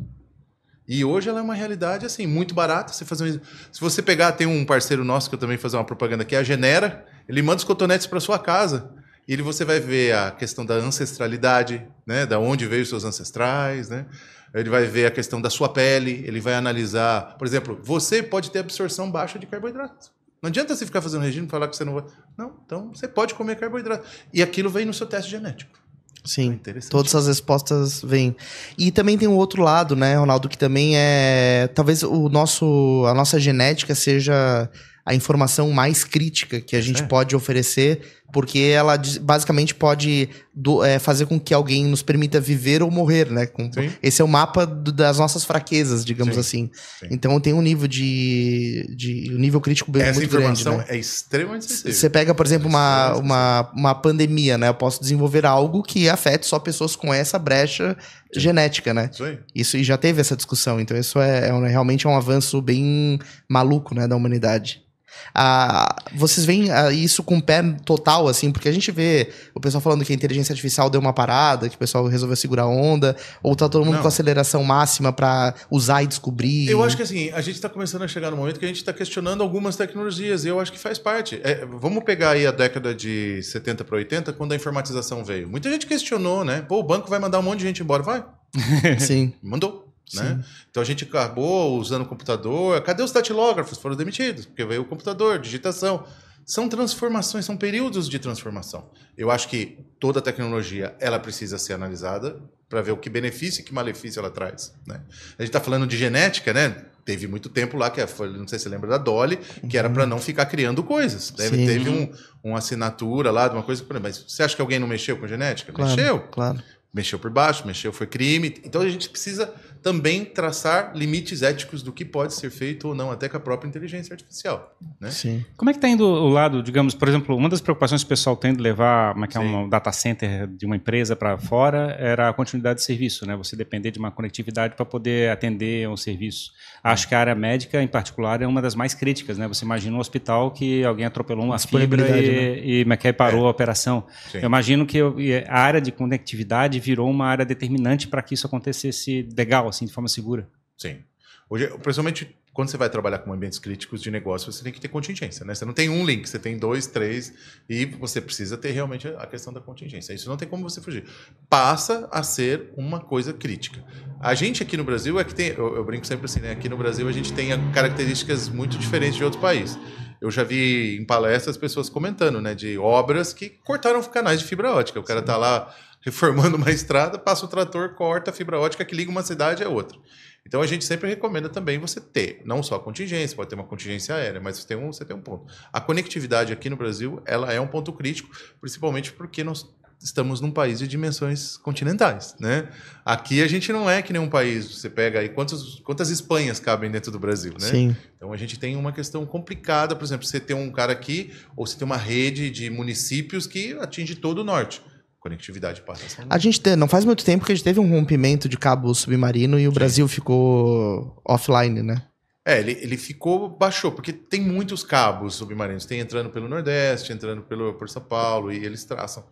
[0.87, 2.93] E hoje ela é uma realidade assim, muito barata.
[2.93, 5.83] Você fazer um- Se você pegar, tem um parceiro nosso que eu também fazer uma
[5.83, 8.89] propaganda aqui, a Genera, ele manda os cotonetes para sua casa.
[9.27, 12.25] E ele, você vai ver a questão da ancestralidade, né?
[12.25, 14.05] Da onde veio os seus ancestrais, né?
[14.53, 18.49] Ele vai ver a questão da sua pele, ele vai analisar, por exemplo, você pode
[18.49, 20.11] ter absorção baixa de carboidrato.
[20.41, 22.05] Não adianta você ficar fazendo regime e falar que você não vai.
[22.37, 24.07] Não, então você pode comer carboidrato.
[24.33, 25.77] E aquilo vem no seu teste genético.
[26.27, 26.59] Sim.
[26.89, 28.35] Todas as respostas vêm.
[28.77, 31.69] E também tem um outro lado, né, Ronaldo, que também é.
[31.73, 34.69] Talvez o nosso, a nossa genética seja
[35.05, 37.05] a informação mais crítica que a gente é.
[37.05, 42.83] pode oferecer, porque ela basicamente pode do, é, fazer com que alguém nos permita viver
[42.83, 43.45] ou morrer, né?
[43.45, 43.69] Com,
[44.03, 46.39] esse é o mapa do, das nossas fraquezas, digamos Sim.
[46.39, 46.71] assim.
[46.99, 47.07] Sim.
[47.11, 50.51] Então tem um nível de, de um nível crítico bem Essa muito grande.
[50.51, 50.85] Essa informação né?
[50.89, 51.93] é extremamente sensível.
[51.93, 54.67] Você pega, por exemplo, uma, uma, uma pandemia, né?
[54.67, 57.95] Eu posso desenvolver algo que afete só pessoas com essa brecha
[58.33, 58.39] Sim.
[58.39, 59.09] genética, né?
[59.11, 59.39] Isso, aí.
[59.55, 60.81] isso e já teve essa discussão.
[60.81, 64.85] Então isso é, é realmente é um avanço bem maluco, né, da humanidade.
[65.33, 69.81] Ah, vocês veem ah, isso com pé total, assim, porque a gente vê o pessoal
[69.81, 73.15] falando que a inteligência artificial deu uma parada, que o pessoal resolveu segurar a onda,
[73.43, 74.01] ou tá todo mundo Não.
[74.01, 76.69] com aceleração máxima para usar e descobrir.
[76.69, 78.77] Eu acho que assim, a gente está começando a chegar no momento que a gente
[78.77, 81.39] está questionando algumas tecnologias, e eu acho que faz parte.
[81.43, 85.47] É, vamos pegar aí a década de 70 para 80, quando a informatização veio.
[85.47, 86.61] Muita gente questionou, né?
[86.61, 88.03] Pô, o banco vai mandar um monte de gente embora.
[88.03, 88.23] Vai.
[88.99, 89.33] Sim.
[89.41, 89.86] Mandou.
[90.13, 90.43] Né?
[90.69, 92.81] Então a gente acabou usando o computador.
[92.81, 93.77] Cadê os datilógrafos?
[93.77, 96.05] Foram demitidos, porque veio o computador, digitação.
[96.45, 98.89] São transformações, são períodos de transformação.
[99.17, 103.63] Eu acho que toda tecnologia ela precisa ser analisada para ver o que benefício e
[103.63, 104.73] que malefício ela traz.
[104.85, 105.01] Né?
[105.37, 106.85] A gente está falando de genética, né?
[107.03, 109.37] Teve muito tempo lá, que foi, não sei se você lembra da Dolly,
[109.69, 111.31] que era para não ficar criando coisas.
[111.31, 112.11] Teve, teve um,
[112.43, 113.85] uma assinatura lá de uma coisa.
[114.01, 115.71] Mas você acha que alguém não mexeu com genética?
[115.71, 116.19] Claro, mexeu.
[116.19, 116.61] Claro.
[116.93, 118.59] Mexeu por baixo, mexeu, foi crime.
[118.63, 123.11] Então a gente precisa também traçar limites éticos do que pode ser feito ou não,
[123.11, 124.75] até com a própria inteligência artificial.
[124.99, 125.11] Né?
[125.11, 125.45] Sim.
[125.55, 128.09] Como é que está indo o lado, digamos, por exemplo, uma das preocupações que o
[128.09, 131.37] pessoal tem de levar como é que é um data center de uma empresa para
[131.37, 133.35] fora era a continuidade de serviço, né?
[133.35, 136.51] Você depender de uma conectividade para poder atender um serviço.
[136.83, 139.47] Acho que a área médica, em particular, é uma das mais críticas, né?
[139.47, 142.59] Você imagina um hospital que alguém atropelou uma fibra e, né?
[142.63, 143.47] e, e parou é.
[143.47, 144.05] a operação.
[144.31, 144.39] Sim.
[144.39, 144.99] Eu imagino que
[145.47, 149.93] a área de conectividade virou uma área determinante para que isso acontecesse legal, assim, de
[149.93, 150.49] forma segura.
[150.77, 151.03] Sim.
[151.49, 154.87] Hoje, principalmente quando você vai trabalhar com ambientes críticos de negócio, você tem que ter
[154.87, 155.53] contingência, né?
[155.53, 157.31] Você não tem um link, você tem dois, três,
[157.69, 160.11] e você precisa ter realmente a questão da contingência.
[160.11, 161.05] Isso não tem como você fugir.
[161.47, 163.85] Passa a ser uma coisa crítica.
[164.19, 166.49] A gente aqui no Brasil é que tem, eu, eu brinco sempre assim, né?
[166.49, 169.77] Aqui no Brasil a gente tem características muito diferentes de outros países.
[170.19, 174.71] Eu já vi em palestras pessoas comentando, né, de obras que cortaram canais de fibra
[174.71, 174.99] ótica.
[174.99, 175.71] O cara está lá
[176.07, 179.67] reformando uma estrada, passa o trator, corta a fibra ótica que liga uma cidade a
[179.67, 179.97] outra.
[180.45, 183.65] Então a gente sempre recomenda também você ter, não só a contingência, pode ter uma
[183.65, 185.51] contingência aérea, mas você tem um, você tem um ponto.
[185.71, 188.29] A conectividade aqui no Brasil, ela é um ponto crítico,
[188.61, 189.67] principalmente porque nós
[190.01, 192.69] estamos num país de dimensões continentais, né?
[193.03, 196.57] Aqui a gente não é que nem um país, você pega aí quantas quantas Espanhas
[196.57, 197.67] cabem dentro do Brasil, né?
[197.67, 197.95] Sim.
[198.15, 201.67] Então a gente tem uma questão complicada, por exemplo, você tem um cara aqui ou
[201.67, 204.81] você tem uma rede de municípios que atinge todo o norte
[205.19, 206.25] conectividade passa.
[206.29, 208.93] A gente te, não faz muito tempo que a gente teve um rompimento de cabo
[208.93, 209.75] submarino e o Sim.
[209.75, 212.03] Brasil ficou offline, né?
[212.45, 215.85] É, ele, ele ficou, baixou, porque tem muitos cabos submarinos.
[215.85, 219.27] Tem entrando pelo Nordeste, entrando pelo, por São Paulo, e eles traçam.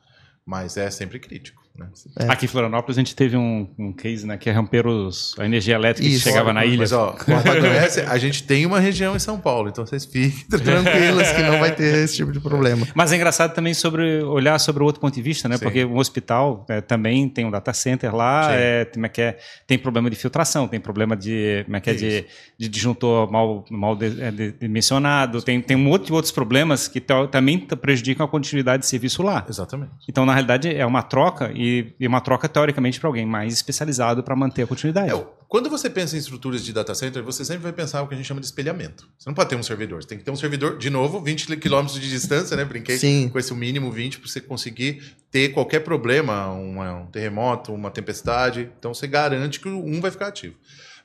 [0.45, 1.64] Mas é sempre crítico.
[1.77, 1.87] Né?
[2.19, 2.31] É.
[2.31, 5.45] Aqui em Florianópolis a gente teve um, um case né, que é romper os, a
[5.45, 6.23] energia elétrica Isso.
[6.23, 6.77] que chegava na ilha.
[6.77, 11.29] Mas ó, conhece, a gente tem uma região em São Paulo, então vocês fiquem tranquilos
[11.31, 12.87] que não vai ter esse tipo de problema.
[12.95, 15.57] Mas é engraçado também sobre olhar sobre o outro ponto de vista, né?
[15.57, 15.63] Sim.
[15.63, 20.09] Porque um hospital é, também tem um data center lá, é, tem, é, tem problema
[20.09, 22.25] de filtração, tem problema de, como é que é, de,
[22.57, 27.59] de disjuntor mal, mal é, dimensionado, tem, tem um monte de outros problemas que também
[27.59, 29.45] prejudicam a continuidade de serviço lá.
[29.49, 29.91] Exatamente.
[30.07, 31.64] Então, na realidade, é uma troca e
[31.99, 35.11] e, uma troca teoricamente para alguém mais especializado para manter a continuidade.
[35.11, 38.13] É, quando você pensa em estruturas de data center, você sempre vai pensar o que
[38.13, 39.07] a gente chama de espelhamento.
[39.17, 41.57] Você não pode ter um servidor, você tem que ter um servidor, de novo, 20
[41.57, 42.65] km de distância, né?
[42.65, 43.29] Brinquei Sim.
[43.29, 45.01] com esse mínimo 20 para você conseguir
[45.31, 48.69] ter qualquer problema, um, um terremoto, uma tempestade.
[48.77, 50.55] Então você garante que um vai ficar ativo.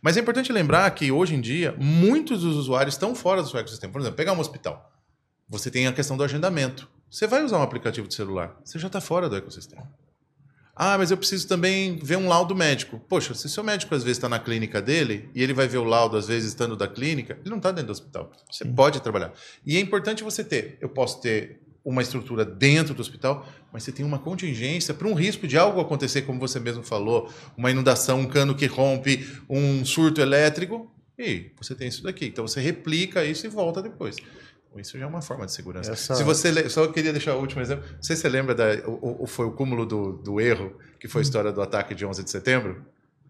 [0.02, 3.60] Mas é importante lembrar que hoje em dia, muitos dos usuários estão fora do seu
[3.60, 3.92] ecossistema.
[3.92, 4.90] Por exemplo, pegar um hospital.
[5.48, 6.88] Você tem a questão do agendamento.
[7.10, 9.82] Você vai usar um aplicativo de celular, você já está fora do ecossistema.
[10.82, 12.98] Ah, mas eu preciso também ver um laudo médico.
[13.06, 15.84] Poxa, se seu médico às vezes está na clínica dele e ele vai ver o
[15.84, 18.32] laudo às vezes estando da clínica, ele não está dentro do hospital.
[18.50, 18.72] Você Sim.
[18.72, 19.30] pode trabalhar.
[19.66, 20.78] E é importante você ter.
[20.80, 25.12] Eu posso ter uma estrutura dentro do hospital, mas você tem uma contingência para um
[25.12, 29.84] risco de algo acontecer, como você mesmo falou, uma inundação, um cano que rompe, um
[29.84, 32.24] surto elétrico, e você tem isso daqui.
[32.24, 34.16] Então você replica isso e volta depois.
[34.76, 35.92] Isso já é uma forma de segurança.
[35.92, 36.14] Essa...
[36.14, 37.84] Se você só queria deixar o último exemplo.
[37.92, 41.08] Não sei se você lembra da o, o foi o cúmulo do, do erro que
[41.08, 42.84] foi a história do ataque de 11 de setembro.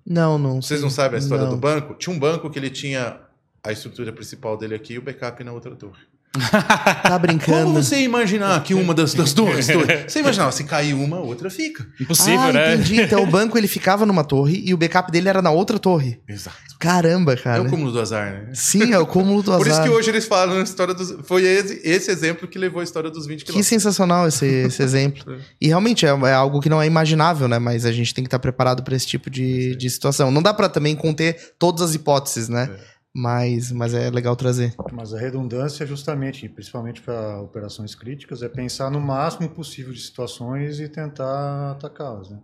[0.04, 0.60] Não, não.
[0.60, 1.52] Vocês não sabem a história não.
[1.52, 1.94] do banco?
[1.94, 3.20] Tinha um banco que ele tinha
[3.62, 6.02] a estrutura principal dele aqui e o backup na outra torre.
[7.02, 7.64] Tá brincando.
[7.64, 10.04] Como você imaginar que uma das, das duas torres...
[10.06, 11.86] Você imaginava, se cair uma, a outra fica.
[12.00, 12.74] Impossível, ah, né?
[12.74, 13.00] entendi.
[13.00, 16.20] Então o banco ele ficava numa torre e o backup dele era na outra torre.
[16.28, 16.56] Exato.
[16.78, 17.62] Caramba, É cara.
[17.62, 18.50] o cúmulo do azar, né?
[18.54, 19.58] Sim, é o cúmulo do azar.
[19.64, 21.14] Por isso que hoje eles falam na história dos...
[21.24, 23.66] Foi esse, esse exemplo que levou a história dos 20 Que quilômetros.
[23.68, 25.24] sensacional esse, esse exemplo.
[25.60, 27.58] E realmente é, é algo que não é imaginável, né?
[27.58, 30.30] Mas a gente tem que estar preparado para esse tipo de, de situação.
[30.30, 32.70] Não dá para também conter todas as hipóteses, né?
[33.14, 34.74] Mas, mas é legal trazer.
[34.92, 40.78] Mas a redundância, justamente, principalmente para operações críticas, é pensar no máximo possível de situações
[40.78, 42.30] e tentar atacá-las.
[42.30, 42.38] Né?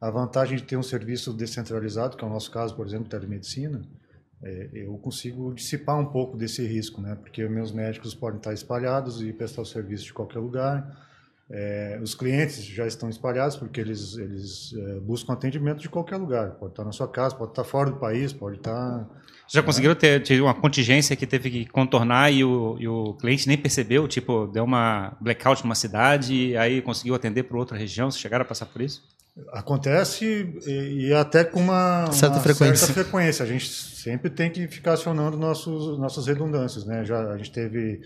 [0.00, 3.82] A vantagem de ter um serviço descentralizado, que é o nosso caso, por exemplo, telemedicina,
[4.42, 7.14] é, eu consigo dissipar um pouco desse risco, né?
[7.14, 11.06] porque meus médicos podem estar espalhados e prestar o serviço de qualquer lugar.
[11.50, 16.52] É, os clientes já estão espalhados porque eles, eles é, buscam atendimento de qualquer lugar.
[16.56, 19.08] Pode estar na sua casa, pode estar fora do país, pode estar
[19.50, 23.48] Já conseguiram ter, ter uma contingência que teve que contornar e o, e o cliente
[23.48, 24.06] nem percebeu?
[24.06, 28.10] Tipo, deu uma blackout numa cidade e aí conseguiu atender para outra região?
[28.10, 29.02] Vocês chegaram a passar por isso?
[29.52, 32.86] Acontece e, e até com uma Certa uma frequência.
[32.86, 33.44] certa frequência.
[33.44, 36.84] A gente sempre tem que ficar acionando nossos, nossas redundâncias.
[36.84, 37.04] Né?
[37.04, 38.02] Já, a gente teve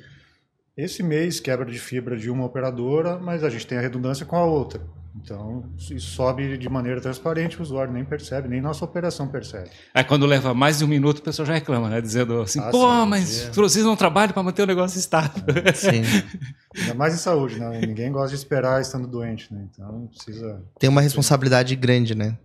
[0.76, 4.36] esse mês quebra de fibra de uma operadora, mas a gente tem a redundância com
[4.36, 4.80] a outra.
[5.14, 9.70] Então, isso sobe de maneira transparente, o usuário nem percebe, nem nossa operação percebe.
[9.92, 12.00] Aí quando leva mais de um minuto, o pessoal já reclama, né?
[12.00, 13.50] Dizendo assim, Ah, pô, sim, mas é.
[13.50, 15.42] vocês não trabalham para manter o negócio estável.
[15.74, 16.02] Sim.
[16.76, 17.80] Ainda mais em saúde, né?
[17.80, 19.66] Ninguém gosta de esperar estando doente, né?
[19.70, 20.62] Então, precisa...
[20.78, 22.36] Tem uma responsabilidade grande, né?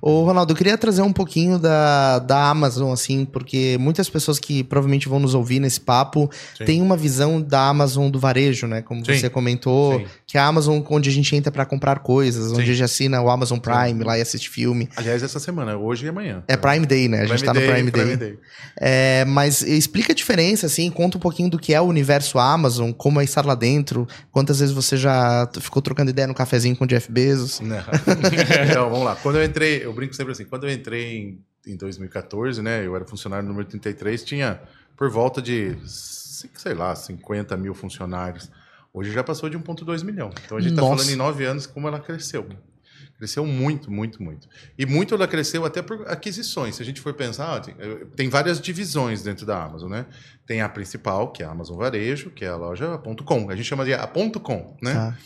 [0.00, 4.64] Ô, Ronaldo, eu queria trazer um pouquinho da, da Amazon, assim, porque muitas pessoas que
[4.64, 6.64] provavelmente vão nos ouvir nesse papo Sim.
[6.64, 8.82] têm uma visão da Amazon do varejo, né?
[8.82, 9.14] Como Sim.
[9.14, 10.06] você comentou, Sim.
[10.30, 12.62] Que é a Amazon onde a gente entra para comprar coisas, onde Sim.
[12.62, 14.88] a gente assina o Amazon Prime lá e assiste filme.
[14.94, 16.44] Aliás, essa semana, hoje e amanhã.
[16.46, 17.22] É Prime Day, né?
[17.22, 18.38] A gente tá no Prime Day.
[18.76, 22.92] É, mas explica a diferença, assim, conta um pouquinho do que é o universo Amazon,
[22.92, 26.84] como é estar lá dentro, quantas vezes você já ficou trocando ideia no cafezinho com
[26.84, 27.58] o Jeff Bezos.
[27.58, 27.78] Não.
[28.70, 29.16] então, vamos lá.
[29.16, 31.16] Quando eu entrei, eu brinco sempre assim, quando eu entrei
[31.66, 34.60] em, em 2014, né, eu era funcionário número 33, tinha
[34.96, 38.48] por volta de, sei lá, 50 mil funcionários.
[38.92, 40.30] Hoje já passou de 1,2 milhão.
[40.44, 42.46] Então a gente está falando em nove anos como ela cresceu.
[43.16, 44.48] Cresceu muito, muito, muito.
[44.78, 46.76] E muito ela cresceu até por aquisições.
[46.76, 50.06] Se a gente for pensar, ó, tem, eh, tem várias divisões dentro da Amazon, né?
[50.46, 53.50] Tem a principal, que é a Amazon Varejo, que é a loja .com.
[53.50, 54.94] A gente chama de a .com, né?
[54.94, 55.18] Tá.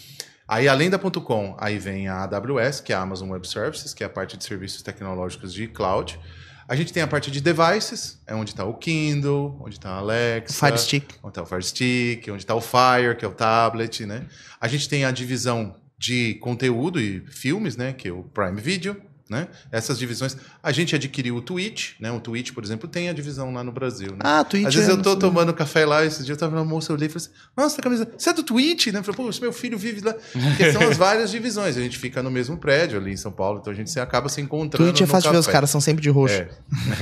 [0.47, 4.03] Aí, além da .com, aí vem a AWS, que é a Amazon Web Services, que
[4.03, 6.19] é a parte de serviços tecnológicos de cloud.
[6.67, 9.99] A gente tem a parte de devices, é onde está o Kindle, onde está a
[9.99, 11.15] Alexa, Fire Stick.
[11.23, 14.27] onde está o Fire Stick, onde está o Fire, que é o tablet, né?
[14.61, 17.93] A gente tem a divisão de conteúdo e filmes, né?
[17.93, 19.01] Que é o Prime Video,
[19.35, 19.49] né?
[19.73, 20.37] Essas divisões.
[20.63, 22.13] A gente adquiriu o Twitch, né?
[22.13, 24.21] O Twitch, por exemplo, tem a divisão lá no Brasil, né?
[24.21, 24.67] Ah, Twitch.
[24.67, 26.97] Às vezes é- eu tô tomando café lá, esse dia eu tava no almoço, eu
[26.97, 29.01] olhei e falei assim, nossa, a camisa, você é do Twitch, né?
[29.01, 30.15] Eu falei, pô, esse meu filho vive lá.
[30.15, 33.59] Porque são as várias divisões, a gente fica no mesmo prédio ali em São Paulo,
[33.61, 35.81] então a gente se acaba se encontrando Twitch é fácil de ver, os caras são
[35.81, 36.35] sempre de roxo.
[36.35, 36.49] É,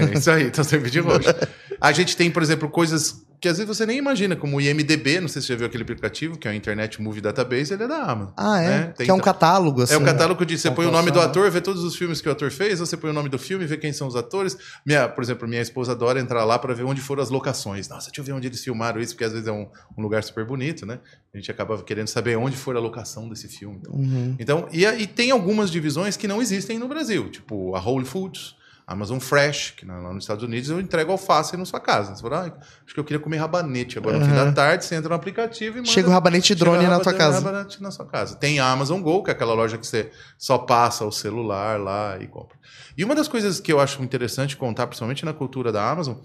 [0.14, 1.28] é isso aí, estão sempre de roxo.
[1.80, 5.20] A gente tem, por exemplo, coisas que às vezes você nem imagina, como o IMDB,
[5.20, 7.82] não sei se você já viu aquele aplicativo, que é o Internet Movie Database, ele
[7.82, 8.32] é da Amazon.
[8.36, 8.68] Ah, é?
[8.68, 8.94] né?
[8.96, 9.94] Tem que é um ta- catálogo, assim.
[9.94, 12.28] é um catálogo de você põe o nome do ator, vê todos os filmes que
[12.28, 14.56] o ator fez, você põe o nome do filme, vê quem são os atores.
[14.86, 17.88] Minha, por exemplo, minha esposa adora entrar lá para ver onde foram as locações.
[17.88, 19.66] Nossa, deixa eu ver onde eles filmaram isso, porque às vezes é um,
[19.98, 21.00] um lugar super bonito, né?
[21.34, 23.78] A gente acaba querendo saber onde foi a locação desse filme.
[23.80, 24.36] Então, Uhum.
[24.38, 28.54] então e, e tem algumas divisões que não existem no Brasil, tipo a Whole Foods,
[28.86, 32.14] Amazon Fresh, que lá nos Estados Unidos eu entrego alface na sua casa.
[32.14, 34.44] Você fala, ah, acho que eu queria comer rabanete agora no fim Uhum.
[34.46, 35.90] da tarde, você entra no aplicativo e manda.
[35.90, 37.40] Chega o rabanete drone Chega na tua casa.
[37.40, 38.36] rabanete na sua casa.
[38.36, 42.18] Tem a Amazon Go, que é aquela loja que você só passa o celular lá
[42.20, 42.56] e compra.
[42.96, 46.16] E uma das coisas que eu acho interessante contar, principalmente na cultura da Amazon,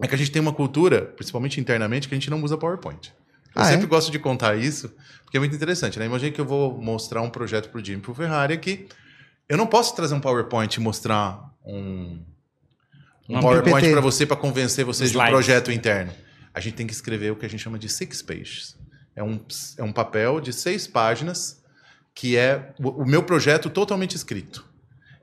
[0.00, 3.12] é que a gente tem uma cultura, principalmente internamente, que a gente não usa PowerPoint.
[3.56, 3.70] Eu Ah, é?
[3.72, 4.92] sempre gosto de contar isso,
[5.24, 6.04] porque é muito interessante, né?
[6.06, 8.86] Imagina que eu vou mostrar um projeto pro Jimmy e pro Ferrari aqui.
[9.48, 12.24] Eu não posso trazer um PowerPoint e mostrar um,
[13.28, 16.12] um PowerPoint para você para convencer vocês de um projeto interno.
[16.54, 18.76] A gente tem que escrever o que a gente chama de six pages.
[19.14, 19.40] É um,
[19.76, 21.62] é um papel de seis páginas
[22.14, 24.66] que é o, o meu projeto totalmente escrito.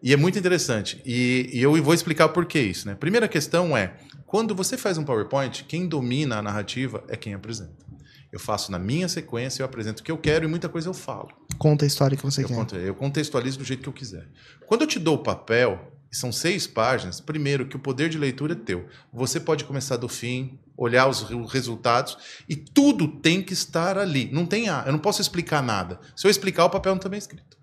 [0.02, 1.02] E é muito interessante.
[1.06, 2.88] E, e eu vou explicar por que isso.
[2.88, 2.96] Né?
[2.96, 7.84] Primeira questão é, quando você faz um PowerPoint, quem domina a narrativa é quem apresenta.
[8.32, 10.94] Eu faço na minha sequência, eu apresento o que eu quero e muita coisa eu
[10.94, 11.30] falo.
[11.58, 12.54] Conta a história que você Eu, quer.
[12.56, 14.28] conto- eu contextualizo do jeito que eu quiser.
[14.68, 18.54] Quando eu te dou o papel, são seis páginas, primeiro que o poder de leitura
[18.54, 18.88] é teu.
[19.12, 24.30] Você pode começar do fim, olhar os re- resultados e tudo tem que estar ali.
[24.32, 24.84] Não tem A.
[24.86, 26.00] Eu não posso explicar nada.
[26.16, 27.58] Se eu explicar, o papel não está bem escrito.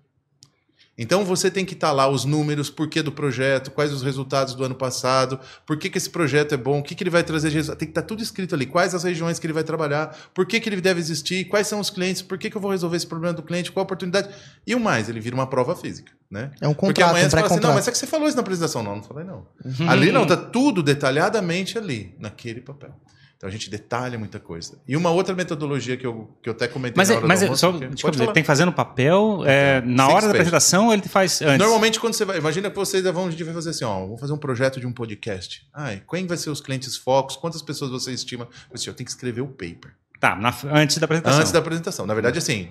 [0.97, 4.53] Então você tem que estar lá os números, por que do projeto, quais os resultados
[4.53, 7.23] do ano passado, por que, que esse projeto é bom, o que, que ele vai
[7.23, 7.79] trazer de resultado.
[7.79, 10.59] Tem que estar tudo escrito ali, quais as regiões que ele vai trabalhar, por que,
[10.59, 13.07] que ele deve existir, quais são os clientes, por que, que eu vou resolver esse
[13.07, 14.29] problema do cliente, qual a oportunidade.
[14.67, 16.11] E o mais, ele vira uma prova física.
[16.29, 16.51] Né?
[16.61, 18.27] É um contrato, Porque amanhã um você fala assim, não, mas é que você falou
[18.27, 18.83] isso na apresentação.
[18.83, 19.47] Não, não falei não.
[19.87, 22.95] Ali não, tá tudo detalhadamente ali, naquele papel.
[23.43, 24.79] Então a gente detalha muita coisa.
[24.87, 27.39] E uma outra metodologia que eu, que eu até comentei Mas, na é- hora mas
[27.41, 28.31] do é almoço, só, porque- desculpa, pode falar.
[28.33, 30.27] tem que fazer no papel, é, na Six hora da page.
[30.29, 31.57] apresentação ou ele faz antes?
[31.57, 32.37] Normalmente, quando você vai.
[32.37, 34.87] Imagina que vocês vão, a gente vai fazer assim: ó, vamos fazer um projeto de
[34.87, 35.67] um podcast.
[35.73, 37.35] Ai, quem vai ser os clientes focos?
[37.35, 38.47] Quantas pessoas você estima?
[38.69, 39.93] Eu disse, eu tenho que escrever o paper.
[40.21, 41.39] Tá, na- antes da apresentação.
[41.41, 42.05] Antes da apresentação.
[42.05, 42.69] Na verdade, assim,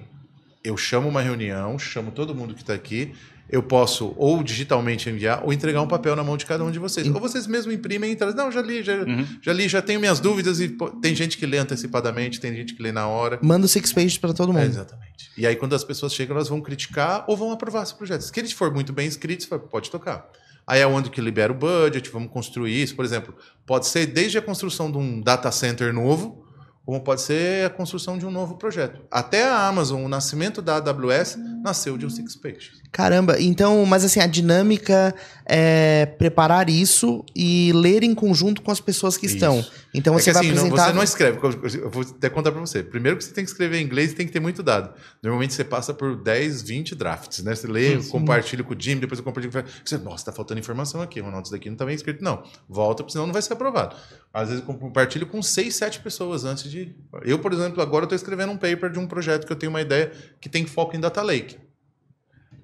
[0.65, 3.13] eu chamo uma reunião, chamo todo mundo que está aqui.
[3.53, 6.79] Eu posso ou digitalmente enviar ou entregar um papel na mão de cada um de
[6.79, 7.07] vocês.
[7.07, 8.35] Ou vocês mesmos imprimem e trazem.
[8.35, 9.27] Não, já li, já, Uhum.
[9.43, 10.59] já li, já tenho minhas dúvidas.
[10.59, 13.39] E pô, tem gente que lê antecipadamente, tem gente que lê na hora.
[13.43, 14.65] Manda o six pages para todo É, mundo.
[14.65, 15.31] exatamente.
[15.37, 18.23] E aí, quando as pessoas chegam, elas vão criticar ou vão aprovar esse projeto.
[18.23, 20.27] Se ele for muito bem escrito, você fala, pode tocar.
[20.67, 22.95] Aí é onde que libera o budget, vamos construir isso.
[22.97, 23.35] Por exemplo,
[23.67, 26.42] pode ser desde a construção de um data center novo,
[26.85, 29.01] como pode ser a construção de um novo projeto.
[29.11, 32.83] Até a Amazon, o nascimento da AWS, nasceu de um six pages.
[32.91, 35.15] Caramba, então, mas assim, a dinâmica
[35.47, 39.65] é preparar isso e ler em conjunto com as pessoas que estão.
[39.95, 40.87] Então É você que, vai assim, não- apresentar.
[40.89, 41.39] você não escreve.
[41.83, 42.83] Eu vou até contar para você.
[42.83, 44.95] Primeiro que você tem que escrever em inglês e tem que ter muito dado.
[45.23, 47.55] Normalmente você passa por 10, 20 drafts, né?
[47.55, 50.59] Você lê, compartilha com o Jim, depois eu compartilho com o você, Nossa, tá faltando
[50.61, 52.25] informação aqui, Ronaldo, isso daqui não tá bem escrito.
[52.25, 53.95] Não, volta, porque senão não vai ser aprovado.
[54.33, 56.97] Às vezes eu compartilho com 6, 7 pessoas antes de...
[57.23, 59.83] Eu, por exemplo, agora estou escrevendo um paper de um projeto que eu tenho uma
[59.83, 61.59] ideia que tem foco em Data Lake.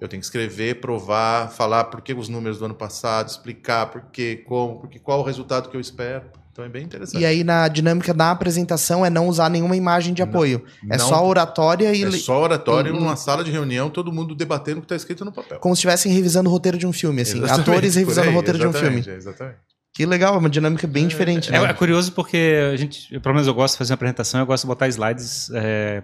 [0.01, 4.03] Eu tenho que escrever, provar, falar por que os números do ano passado, explicar por
[4.05, 6.25] que, como, porque qual o resultado que eu espero.
[6.59, 7.21] Então é bem interessante.
[7.21, 10.63] E aí, na dinâmica da apresentação, é não usar nenhuma imagem de apoio.
[10.89, 12.03] é não- só oratória e.
[12.03, 15.23] É só oratório Hum, numa sala de reunião, todo mundo debatendo o que está escrito
[15.23, 15.59] no papel.
[15.59, 17.37] Como se estivessem revisando o roteiro de um filme, assim.
[17.37, 19.03] Exatamente, Atores revisando aí, o roteiro de um filme.
[19.07, 19.57] Exatamente.
[19.93, 21.69] Que legal, uma dinâmica bem diferente, É, né?
[21.69, 24.45] é curioso porque a gente, eu, pelo menos eu gosto de fazer uma apresentação, eu
[24.45, 25.49] gosto de botar slides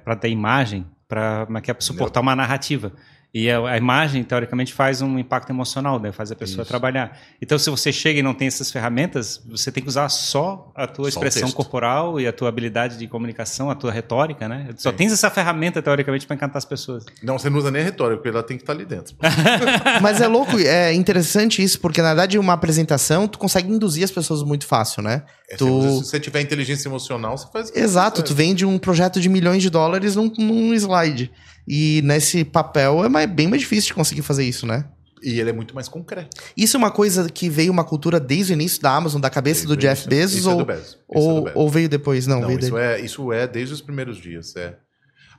[0.03, 1.47] para ter imagem, para
[1.79, 2.91] suportar uma narrativa.
[3.35, 6.09] E a, a imagem, teoricamente, faz um impacto emocional, né?
[6.13, 6.69] faz a pessoa Isso.
[6.69, 7.19] trabalhar.
[7.41, 10.87] Então, se você chega e não tem essas ferramentas, você tem que usar só a
[10.87, 14.69] tua Só expressão corporal e a tua habilidade de comunicação, a tua retórica, né?
[14.77, 14.95] Só Sim.
[14.95, 17.03] tens essa ferramenta, teoricamente, para encantar as pessoas.
[17.21, 19.13] Não, você não usa nem retórica, porque ela tem que estar ali dentro.
[20.01, 24.11] Mas é louco, é interessante isso, porque na verdade uma apresentação tu consegue induzir as
[24.11, 25.23] pessoas muito fácil, né?
[25.49, 27.75] É, Tu- se, você, tiver inteligência emocional, você faz.
[27.75, 31.29] Exato, tu você vende um projeto de milhões de dólares num, num slide.
[31.67, 34.85] E nesse papel é mais- bem mais difícil de conseguir fazer isso, né?
[35.23, 36.29] E ele é muito mais concreto.
[36.55, 39.65] Isso é uma coisa que veio uma cultura desde o início da Amazon, da cabeça
[39.65, 40.87] do Jeff Bezos, isso é ou, do Bezos.
[40.89, 41.51] Isso é ou, Bezos.
[41.57, 42.27] ou veio depois?
[42.27, 42.83] Não, Não, veio isso dele.
[42.85, 44.75] é, isso é desde os primeiros dias, é.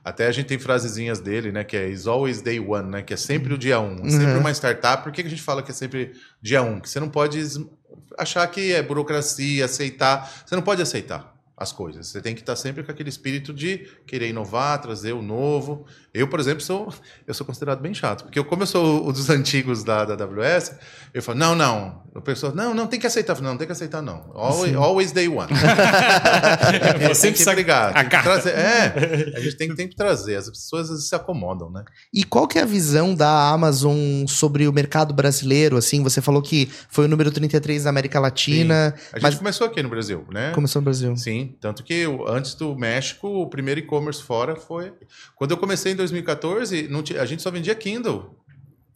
[0.03, 1.63] Até a gente tem frasezinhas dele, né?
[1.63, 3.01] Que é is always day one, né?
[3.01, 4.05] Que é sempre o dia um.
[4.05, 4.39] É sempre Uhum.
[4.39, 5.03] uma startup.
[5.03, 6.79] Por que a gente fala que é sempre dia um?
[6.79, 7.41] Que você não pode
[8.17, 10.43] achar que é burocracia, aceitar.
[10.45, 12.07] Você não pode aceitar as coisas.
[12.07, 15.85] Você tem que estar sempre com aquele espírito de querer inovar, trazer o novo.
[16.13, 16.93] Eu, por exemplo, sou
[17.25, 20.13] eu sou considerado bem chato, porque eu, como eu sou o dos antigos da, da
[20.23, 20.73] AWS,
[21.13, 22.03] eu falo, não, não.
[22.15, 23.35] A pessoa, não, não, tem que aceitar.
[23.35, 24.31] Falo, Não, tem que aceitar, não.
[24.33, 25.47] Always, always day one.
[26.99, 27.89] É, tem que brigar.
[27.95, 30.35] a tem que trazer- é, a gente tem que sempre trazer.
[30.35, 31.83] As pessoas às vezes, se acomodam, né?
[32.13, 35.77] E qual que é a visão da Amazon sobre o mercado brasileiro?
[35.77, 39.67] Assim, você falou que foi o número 33 da América Latina, A gente mas começou
[39.67, 40.51] aqui no Brasil, né?
[40.53, 41.15] começou no Brasil.
[41.15, 44.93] Sim, tanto que antes do México, o primeiro e-commerce fora foi.
[45.35, 48.36] Quando eu comecei em 2014, não tinha- a gente só vendia Kindle.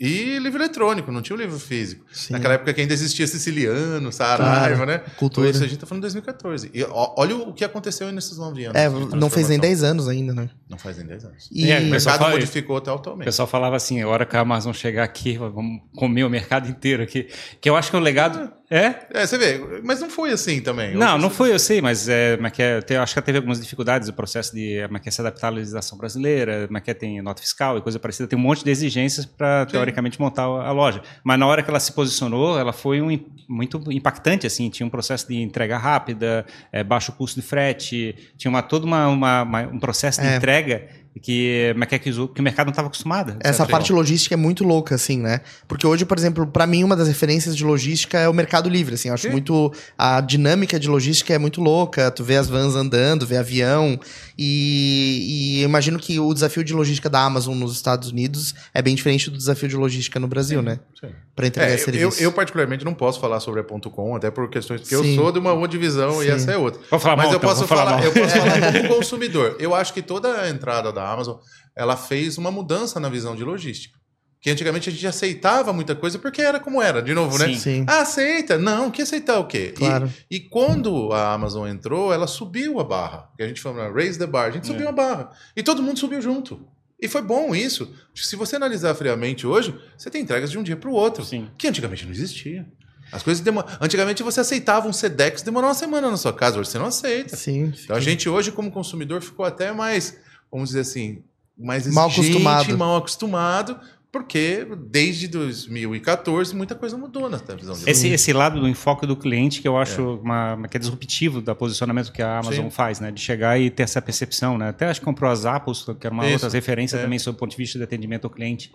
[0.04, 2.04] E livro eletrônico, não tinha o livro físico.
[2.12, 2.34] Sim.
[2.34, 5.02] Naquela época que ainda existia Siciliano, Saraiva, né?
[5.16, 5.48] Cultura.
[5.48, 6.72] Isso a gente tá falando em 2014.
[6.74, 8.76] E ó, olha o que aconteceu nesses nove anos.
[8.82, 9.60] É, de não fez nem transformação.
[9.60, 10.50] 10 anos ainda, né?
[10.68, 11.50] Não faz nem 10 anos.
[11.52, 13.26] E É, O mas- mercado fala- modificou O totalmente.
[13.26, 17.04] pessoal falava assim, a hora que a Amazon chegar aqui, vamos comer o mercado inteiro
[17.04, 17.28] aqui.
[17.62, 18.52] Que eu acho que o legado...
[18.74, 18.96] É?
[19.14, 20.96] É, você vê, mas não foi assim também.
[20.96, 24.08] Não, não foi, eu sei, mas é, é é, eu acho que teve algumas dificuldades
[24.08, 26.94] o processo de é que é, se adaptar à legislação brasileira, como é que é,
[26.94, 30.72] tem nota fiscal e coisa parecida, tem um monte de exigências para teoricamente montar a
[30.72, 31.02] loja.
[31.24, 33.20] Mas na hora que ela se posicionou, ela foi um,
[33.50, 38.50] muito impactante, assim, tinha um processo de entrega rápida, é, baixo custo de frete, tinha
[38.50, 40.36] uma, todo uma, uma- uma- um processo de É.
[40.38, 43.36] entrega que, que, é, que, o mercado não estava acostumado.
[43.42, 44.02] Essa parte forma.
[44.02, 45.42] logística é muito louca, assim, né?
[45.68, 48.96] Porque hoje, por exemplo, pra mim, uma das referências de logística é o Mercado Livre,
[48.96, 49.10] assim.
[49.10, 49.32] Eu acho Sim.
[49.32, 49.74] muito...
[49.98, 52.10] A dinâmica de logística é muito louca.
[52.12, 54.00] Tu vê as vans andando, vê avião.
[54.38, 58.82] E, e eu imagino que o desafio de logística da Amazon nos Estados Unidos é
[58.82, 60.80] bem diferente do desafio de logística no Brasil, né?
[61.00, 61.10] Sim.
[61.36, 62.24] Pra entregar É, esse eu, eu, serviço.
[62.24, 65.16] eu, particularmente não posso falar sobre a ponto .com, até por questões porque Sim.
[65.16, 66.32] eu sou de uma outra divisão e Sim.
[66.32, 66.82] essa é outra.
[66.90, 69.56] Vou falar Mas mal, eu então, posso vou falar falar, eu posso falar como consumidor.
[69.60, 71.38] Eu acho que toda a entrada da Amazon,
[71.76, 74.00] ela fez uma mudança na visão de logística.
[74.40, 77.46] Que antigamente a gente aceitava muita coisa porque era como era, de novo, né?
[77.50, 77.56] Sim.
[77.60, 77.86] Sim.
[77.88, 78.58] Ah, aceita?
[78.58, 79.68] Não, que aceitar o quê?
[79.68, 80.12] E- Claro.
[80.32, 83.30] E, quando a Amazon entrou, ela subiu a barra.
[83.38, 84.48] Que a gente fala, raise the bar.
[84.48, 85.30] A gente subiu a barra.
[85.56, 86.68] E todo mundo subiu junto.
[87.00, 87.94] E foi bom isso.
[88.16, 91.24] Se você analisar friamente hoje, você tem entregas de um dia para o outro.
[91.24, 91.48] Sim.
[91.56, 92.66] Que antigamente não existia.
[93.12, 93.66] As coisas demor...
[93.80, 96.60] Antigamente você aceitava um Sedex, demorou uma semana na sua casa.
[96.60, 97.36] Hoje você não aceita.
[97.36, 97.72] Sim.
[97.84, 100.18] Então a gente hoje, como consumidor, ficou até mais,
[100.52, 101.24] vamos dizer assim,
[101.58, 102.78] mais Mal exigente, acostumado.
[102.78, 103.80] mal acostumado,
[104.12, 109.16] porque desde 2014 muita coisa mudou na visão de Esse, esse lado do enfoque do
[109.16, 112.72] cliente que eu acho uma, uma- que é disruptivo da posicionamento que a Amazon Sim.
[112.72, 113.10] faz, né?
[113.12, 114.70] De chegar e ter essa percepção, né?
[114.70, 116.46] Até acho que comprou as Apples, que era uma Isso.
[116.46, 117.02] outra referência É.
[117.02, 118.72] também sob o ponto de vista de atendimento ao cliente.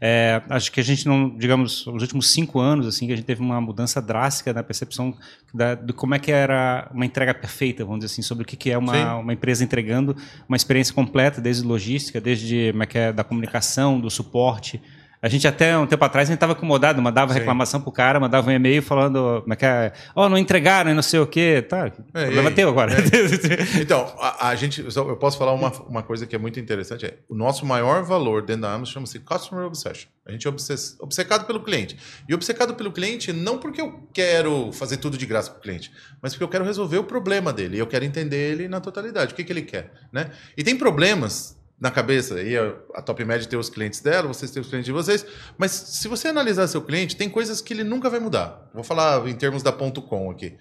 [0.00, 3.24] É, acho que a gente não, digamos, nos últimos cinco anos, assim, que a gente
[3.26, 5.14] teve uma mudança drástica na percepção
[5.54, 8.56] da, de como é que era uma entrega perfeita, vamos dizer assim, sobre o que,
[8.56, 8.78] que é Sim.
[8.78, 10.16] uma, uma empresa entregando
[10.48, 14.79] uma experiência completa, desde logística, desde como é que é, da comunicação, do suporte.
[15.22, 17.40] A gente até um tempo atrás a gente estava incomodado, mandava Sim.
[17.40, 20.94] reclamação pro cara, mandava um e-mail falando, como é que é, ó, não entregaram e
[20.94, 22.92] não sei o quê, tá, É, e problema teu agora.
[23.80, 27.04] Então, a, a gente, eu posso falar uma, uma coisa que é muito interessante.
[27.04, 30.08] É, o nosso maior valor dentro da Amazon chama-se Customer Obsession.
[30.26, 31.98] A gente é obses- obcecado pelo cliente.
[32.28, 35.90] E obcecado pelo cliente não porque eu quero fazer tudo de graça para o cliente,
[36.22, 37.76] mas porque eu quero resolver o problema dele.
[37.76, 39.32] E eu quero entender ele na totalidade.
[39.32, 40.30] O que, que ele quer, né?
[40.56, 42.42] E tem problemas na cabeça.
[42.42, 45.24] E a, a Top Med tem os clientes dela, vocês têm os clientes de vocês.
[45.56, 48.68] Mas se você analisar seu cliente, tem coisas que ele nunca vai mudar.
[48.74, 50.56] Vou falar em termos da ponto .com aqui.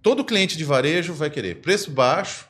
[0.00, 2.46] Todo cliente de varejo vai querer preço baixo,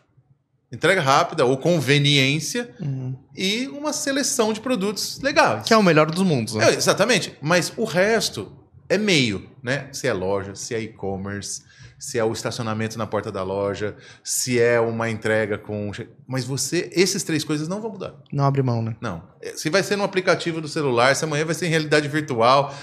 [0.70, 3.14] entrega rápida ou conveniência Uhum.
[3.36, 5.66] e uma seleção de produtos legais.
[5.66, 6.70] Que é o melhor dos mundos, né?
[6.70, 7.34] É, exatamente.
[7.42, 8.52] Mas o resto
[8.88, 9.88] é meio, né?
[9.92, 11.62] Se é loja, se é e-commerce,
[12.02, 13.94] se é o estacionamento na porta da loja,
[14.24, 15.92] se é uma entrega com.
[16.26, 18.16] Mas você, esses três coisas não vão mudar.
[18.32, 18.96] Não abre mão, né?
[19.00, 19.22] Não.
[19.40, 22.74] É, Se vai ser no aplicativo do celular, se amanhã vai ser em realidade virtual.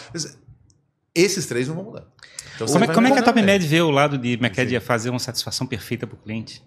[1.13, 2.05] Esses três não vão mudar.
[2.55, 3.45] Então, Como é, como é que a mudar, Top né?
[3.45, 6.63] Med vê o lado de é de fazer uma satisfação perfeita para o cliente?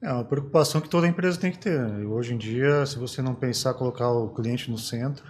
[0.00, 1.80] É uma preocupação que toda empresa tem que ter.
[2.06, 5.24] Hoje em dia, se você não pensar colocar o cliente no centro,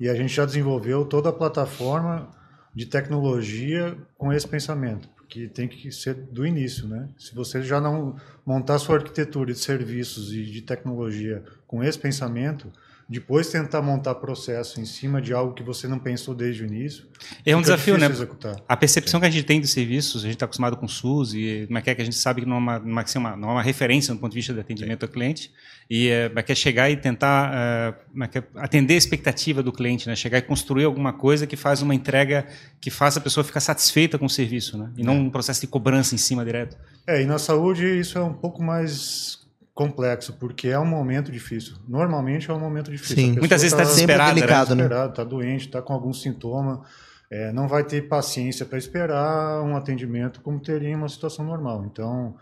[0.00, 2.30] e a gente já desenvolveu toda a plataforma
[2.74, 7.08] de tecnologia com esse pensamento, porque tem que ser do início, né?
[7.16, 12.68] Se você já não montar sua arquitetura de serviços e de tecnologia com esse pensamento,
[13.10, 17.08] depois tentar montar processo em cima de algo que você não pensou desde o início,
[17.44, 18.06] É um desafio, né?
[18.06, 18.54] executar.
[18.68, 21.34] A percepção que a gente tem dos serviços, a gente está acostumado com o SUS
[21.34, 23.16] e como é que é que a gente sabe que não é uma, é que
[23.16, 25.50] é uma, não é uma referência do ponto de vista de atendimento ao cliente
[25.90, 29.60] e é, como que é chegar e tentar é, como é é atender a expectativa
[29.60, 30.14] do cliente, né?
[30.14, 32.46] Chegar e construir alguma coisa que faz uma entrega
[32.80, 34.88] que faça a pessoa ficar satisfeita com o serviço, né?
[34.96, 36.76] E não um processo de cobrança em cima direto.
[37.04, 39.39] É, e na saúde isso é um pouco mais
[39.80, 41.74] complexo, porque é um momento difícil.
[41.88, 43.16] Normalmente é um momento difícil.
[43.16, 43.32] Sim.
[43.32, 44.34] Muitas vezes está tá desesperada, né?
[44.34, 45.06] delicado, né?
[45.06, 46.82] está doente, está com algum sintoma,
[47.30, 51.86] é, não vai ter paciência para esperar um atendimento como teria em uma situação normal.
[51.90, 52.36] Então,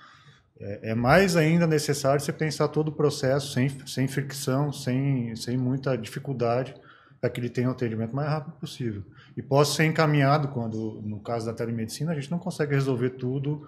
[0.58, 5.56] é, é mais ainda necessário você pensar todo o processo sem, sem fricção, sem, sem
[5.56, 6.74] muita dificuldade,
[7.20, 9.04] para que ele tenha o atendimento mais rápido possível.
[9.36, 13.64] E possa ser encaminhado quando, no caso da telemedicina, a gente não consegue resolver tudo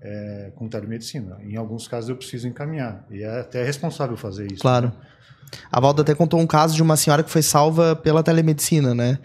[0.00, 1.38] é, com telemedicina.
[1.42, 3.04] Em alguns casos eu preciso encaminhar.
[3.10, 4.60] E é até responsável fazer isso.
[4.62, 4.92] Claro.
[5.70, 9.18] A Valda até contou um caso de uma senhora que foi salva pela telemedicina, né?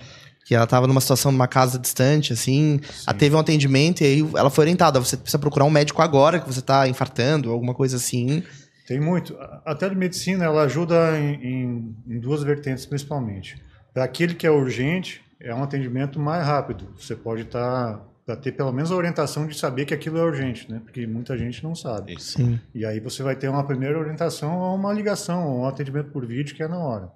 [0.43, 2.79] Que ela estava numa situação numa casa distante, assim,
[3.17, 6.45] teve um atendimento e aí ela foi orientada, você precisa procurar um médico agora que
[6.47, 8.43] você está infartando, alguma coisa assim.
[8.87, 9.35] Tem muito.
[9.65, 13.59] A- telemedicina ela ajuda em, em- em duas vertentes principalmente.
[13.91, 16.93] Para aquele que é urgente, é um atendimento mais rápido.
[16.99, 20.69] Você pode estar para ter pelo menos a orientação de saber que aquilo é urgente,
[20.71, 20.81] né?
[20.83, 22.19] Porque muita gente não sabe.
[22.19, 22.59] Sim.
[22.73, 26.25] E aí você vai ter uma primeira orientação ou uma ligação, ou um atendimento por
[26.25, 27.11] vídeo que é na hora.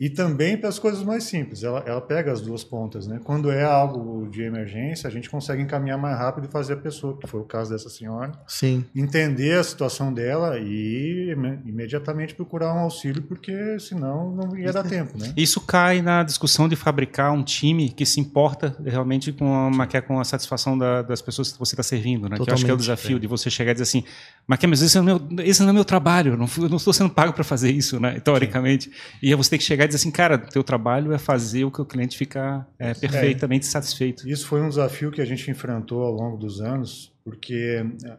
[0.00, 3.20] E também para as coisas mais simples, ela, ela pega as duas pontas, né?
[3.22, 7.16] Quando é algo de emergência, a gente consegue encaminhar mais rápido e fazer a pessoa,
[7.16, 8.84] que foi o caso dessa senhora, Sim.
[8.94, 14.82] entender a situação dela e ime- imediatamente procurar um auxílio, porque senão não ia dar
[14.82, 15.32] tempo, né?
[15.36, 20.02] Isso cai na discussão de fabricar um time que se importa realmente com a, Maquia,
[20.02, 22.36] com a satisfação da- das pessoas que você está servindo, né?
[22.36, 24.02] Que eu acho que é o Totalmente, desafio de você chegar e dizer assim,
[24.46, 27.10] Maquia, mas esse, é o meu, esse não é meu trabalho, eu não, estou sendo
[27.10, 28.18] pago para fazer isso, né?
[28.18, 28.90] Teoricamente.
[29.22, 31.70] E aí você tem que chegar e dizer assim, cara, teu trabalho é fazer o
[31.70, 34.28] que o cliente ficar é, perfeitamente satisfeito.
[34.28, 38.16] Isso foi um desafio que a gente enfrentou ao longo dos anos, porque eh,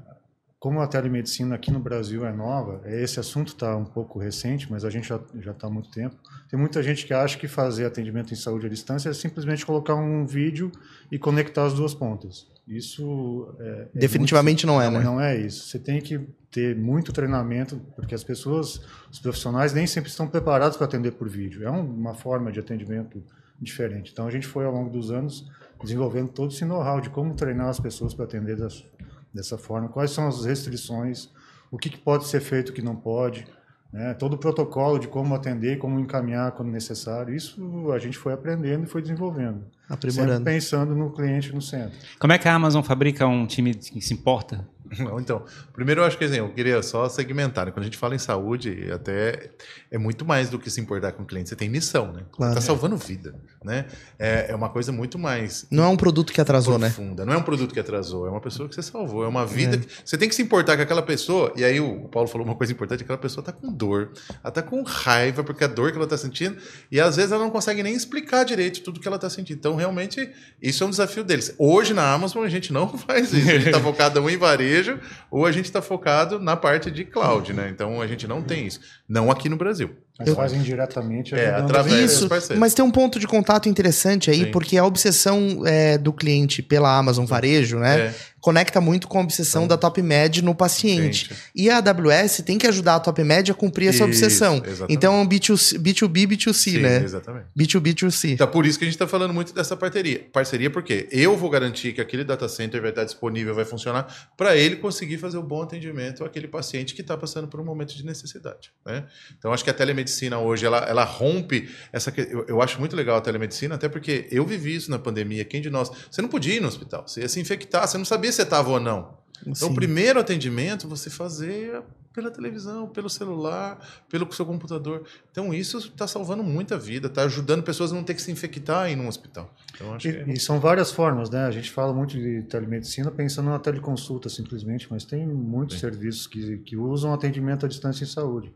[0.60, 4.68] como a telemedicina aqui no Brasil é nova, eh, esse assunto está um pouco recente,
[4.72, 5.20] mas a gente já
[5.52, 6.16] está há muito tempo.
[6.50, 9.96] Tem muita gente que acha que fazer atendimento em saúde à distância é simplesmente colocar
[9.96, 10.72] um vídeo
[11.12, 12.48] e conectar as duas pontas.
[12.68, 15.06] Isso é, é Definitivamente não é, muito- né?
[15.06, 15.68] Não é isso.
[15.68, 16.20] Você tem que
[16.56, 18.80] ter muito treinamento, porque as pessoas,
[19.12, 21.68] os profissionais nem sempre estão preparados para atender por vídeo.
[21.68, 23.22] É uma forma de atendimento
[23.60, 24.14] diferente.
[24.14, 25.52] Então a gente foi ao longo dos anos
[25.84, 28.86] desenvolvendo todo esse know-how de como treinar as pessoas para atender das,
[29.34, 31.30] dessa forma, quais são as restrições,
[31.70, 33.46] o que, que pode ser feito, o que não pode,
[33.92, 34.14] né?
[34.14, 37.36] todo o protocolo de como atender, como encaminhar quando necessário.
[37.36, 39.66] Isso a gente foi aprendendo e foi desenvolvendo.
[39.90, 40.38] Aprimorando.
[40.38, 42.00] Sempre pensando no cliente no centro.
[42.18, 44.66] Como é que a Amazon fabrica um time que se importa?
[45.26, 47.66] Então, primeiro eu acho que assim, eu queria só segmentar.
[47.66, 47.72] Né?
[47.72, 49.50] Quando a gente fala em saúde, até
[49.90, 51.50] é muito mais do que se importar com o cliente.
[51.50, 52.24] Você tem missão, né?
[52.32, 52.56] Claro.
[52.56, 53.86] Tá salvando vida, né?
[54.20, 56.90] É, é uma coisa muito mais Não é um produto que atrasou, né?
[56.90, 57.26] profunda.
[57.26, 59.24] Não é um produto que atrasou, é uma pessoa que você salvou.
[59.24, 59.78] É uma vida.
[59.78, 59.88] Que...
[60.04, 61.52] Você tem que se importar com aquela pessoa.
[61.56, 64.12] E aí o Paulo falou uma coisa importante: aquela pessoa tá com dor,
[64.44, 66.58] ela tá com raiva, porque a dor que ela tá sentindo,
[66.92, 69.58] e às vezes ela não consegue nem explicar direito tudo que ela tá sentindo.
[69.58, 70.30] Então, realmente,
[70.62, 71.54] isso é um desafio deles.
[71.58, 73.50] Hoje na Amazon a gente não faz isso.
[73.50, 74.85] A gente tá focado em varejo,
[75.30, 77.70] ou a gente está focado na parte de cloud, né?
[77.70, 78.80] Então a gente não tem isso.
[79.08, 79.92] Não aqui no Brasil.
[80.18, 82.58] Mas fazem diretamente É, através as dos Isso, parceiros.
[82.58, 84.52] mas tem um ponto de contato interessante aí, Sim.
[84.52, 88.00] porque a obsessão é, do cliente pela Amazon Varejo, né?
[88.00, 88.16] É.
[88.40, 91.30] Conecta muito com a obsessão da Top Med no paciente.
[91.30, 91.36] Gente.
[91.56, 94.58] E a AWS tem que ajudar a Top Med a cumprir essa Isso, obsessão.
[94.66, 94.94] exatamente.
[94.94, 97.04] Então é um B2C, B2B, B2C, Sim, né?
[97.04, 97.48] exatamente.
[97.58, 98.30] B2B, B2C.
[98.34, 100.28] Então, por isso que a gente está falando muito dessa parceria.
[100.32, 104.56] Parceria porque eu vou garantir que aquele data center vai estar disponível, vai funcionar, para
[104.56, 108.06] ele conseguir fazer o bom atendimento àquele paciente que está passando por um momento de
[108.06, 108.72] necessidade.
[108.86, 108.95] Né?
[109.38, 112.14] Então, acho que a telemedicina hoje, ela, ela rompe essa...
[112.18, 115.44] Eu, eu acho muito legal a telemedicina, até porque eu vivi isso na pandemia.
[115.44, 115.92] Quem de nós...
[116.10, 118.70] Você não podia ir no hospital, você ia se infectar, você não sabia se estava
[118.70, 119.18] ou não.
[119.42, 119.72] Então, Sim.
[119.72, 121.82] o primeiro atendimento você fazer
[122.14, 123.78] pela televisão, pelo celular,
[124.10, 125.04] pelo seu computador.
[125.30, 128.90] Então, isso está salvando muita vida, está ajudando pessoas a não ter que se infectar
[128.90, 129.54] em um hospital.
[129.74, 131.46] Então, que é- E, e são várias formas, né?
[131.46, 136.60] A gente fala muito de telemedicina pensando na teleconsulta simplesmente, mas tem muitos serviços que,
[136.60, 138.54] que usam atendimento à distância em saúde.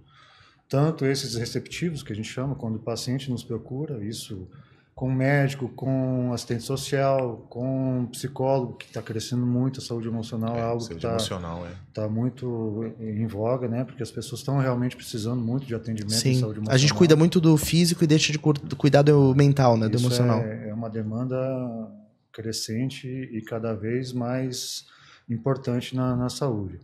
[0.69, 4.47] Tanto esses receptivos, que a gente chama, quando o paciente nos procura, isso
[4.99, 10.61] com médico, com assistente social, com psicólogo, que está crescendo muito, a saúde emocional é,
[10.61, 11.71] algo que está é.
[11.93, 13.85] tá muito em voga, né?
[13.85, 16.39] Porque as pessoas estão realmente precisando muito de atendimento em Sim.
[16.41, 16.75] saúde emocional.
[16.75, 19.87] A gente cuida muito do físico e deixa de cuidar do mental, né?
[19.87, 20.41] Do Isso emocional.
[20.41, 21.37] É, é uma demanda
[22.33, 24.85] crescente e cada vez mais
[25.29, 26.77] importante na, na saúde.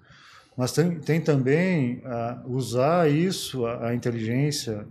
[0.57, 4.87] Mas tem, tem também ah, usar isso, a, a inteligência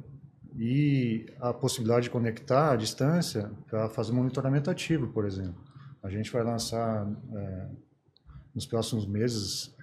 [0.57, 5.57] e a possibilidade de conectar à distância para fazer monitoramento ativo, por exemplo.
[6.03, 7.69] A gente vai lançar eh,
[8.55, 9.75] nos próximos meses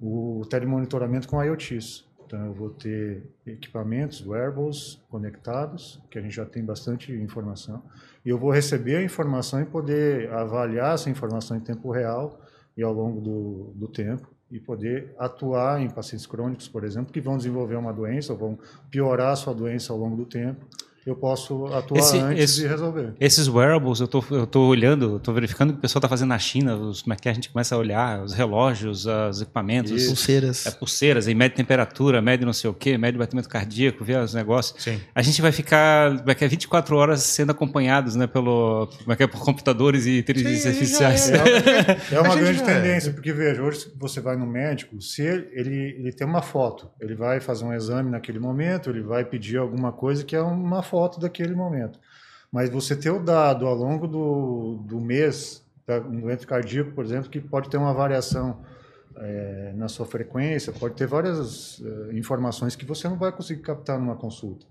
[0.00, 2.04] o telemonitoramento com IoTs.
[2.26, 7.82] Então, eu vou ter equipamentos, wearables conectados, que a gente já tem bastante informação,
[8.22, 12.38] e eu vou receber a informação e poder avaliar essa informação em tempo real
[12.76, 17.20] e ao longo do, do tempo, e poder atuar em pacientes crônicos, por exemplo, que
[17.20, 18.58] vão desenvolver uma doença ou vão
[18.90, 20.64] piorar a sua doença ao longo do tempo.
[21.08, 23.14] Eu posso atuar Esse- antes esse- e resolver.
[23.18, 26.08] Esses wearables, eu tô, eu tô olhando, eu tô verificando o que o pessoal tá
[26.08, 29.40] fazendo na China, os, como é que a gente começa a olhar, os relógios, os
[29.40, 30.08] equipamentos, Isso.
[30.08, 30.66] Pulseiras.
[30.66, 34.34] é, pulseiras, aí mede temperatura, mede não sei o quê, mede batimento cardíaco, vê os
[34.34, 34.82] negócios.
[34.82, 35.00] Sim.
[35.14, 39.12] A gente vai ficar como é que é, 24 horas sendo acompanhados né, pelo, como
[39.12, 40.68] é que é, por computadores e inteligências Sim,
[41.04, 41.30] artificiais.
[41.30, 41.38] é.
[42.14, 46.12] É uma grande tendência, porque veja, hoje você vai no médico, se ele, ele, ele
[46.12, 50.22] tem uma foto, ele vai fazer um exame naquele momento, ele vai pedir alguma coisa
[50.24, 51.98] que é uma foto daquele momento.
[52.50, 55.62] Mas você ter o dado ao longo do, do mês,
[56.10, 58.64] um doente cardíaco, por exemplo, que pode ter uma variação
[59.16, 63.98] eh, na sua frequência, pode ter várias eh, informações que você não vai conseguir captar
[63.98, 64.66] numa consulta.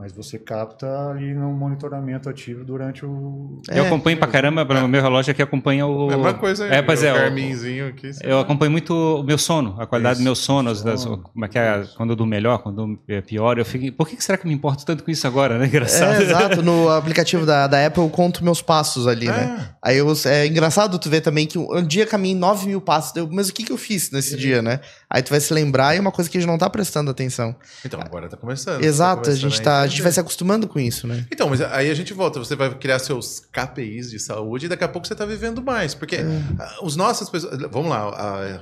[0.00, 3.60] Mas você capta ali no monitoramento ativo durante o.
[3.68, 6.08] Eu acompanho pra caramba, o meu relógio aqui acompanha o.
[6.08, 6.70] É a mesma coisa aí.
[6.70, 7.12] É, pois é.
[7.12, 8.12] o o- Carminzinho aqui.
[8.22, 11.18] Eu acompanho muito o meu sono, a qualidade Isso, do meu sono, as- das- sono.
[11.24, 14.08] como é que é, quando eu durmo melhor, quando eu é pior, eu fico, por
[14.08, 15.66] que será que eu me importo tanto com isso agora, né?
[15.98, 16.20] Engraçado.
[16.20, 16.62] É, exato.
[16.62, 19.70] No aplicativo da, da Apple eu conto meus passos ali, né?
[19.82, 23.16] Aí eu, é engraçado tu ver também que um dia caminhei 9 mil passos.
[23.16, 24.78] Eu, mas o que, que eu fiz nesse dia, né?
[25.10, 27.10] Aí tu vai se lembrar e é uma coisa que a gente não tá prestando
[27.10, 27.56] atenção.
[27.84, 28.84] Então, agora tá começando.
[28.84, 30.02] Exato, Tá a gente, começando tá, a gente entender.
[30.02, 31.26] vai se acostumando com isso, né?
[31.32, 34.84] Então, mas aí a gente volta, você vai criar seus KPIs de saúde e daqui
[34.84, 35.94] a pouco você está vivendo mais.
[35.94, 36.18] Porque
[36.58, 37.58] ah, os nossas pessoas.
[37.70, 38.60] Vamos lá, a,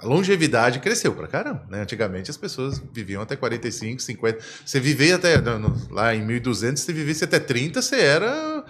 [0.00, 1.64] a longevidade cresceu pra caramba.
[1.70, 1.80] Né?
[1.82, 4.38] Antigamente as pessoas viviam até 45, 50.
[4.64, 5.42] Você vivia até.
[5.90, 8.64] lá em 1200, se vivesse até 30, você era.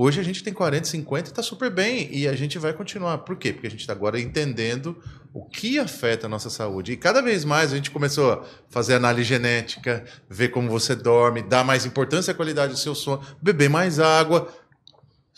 [0.00, 2.08] Hoje a gente tem 40, 50 e está super bem.
[2.12, 3.18] E a gente vai continuar.
[3.18, 3.52] Por quê?
[3.52, 4.96] Porque a gente está agora entendendo
[5.34, 6.92] o que afeta a nossa saúde.
[6.92, 11.42] E cada vez mais a gente começou a fazer análise genética, ver como você dorme,
[11.42, 14.46] dar mais importância à qualidade do seu sono, beber mais água.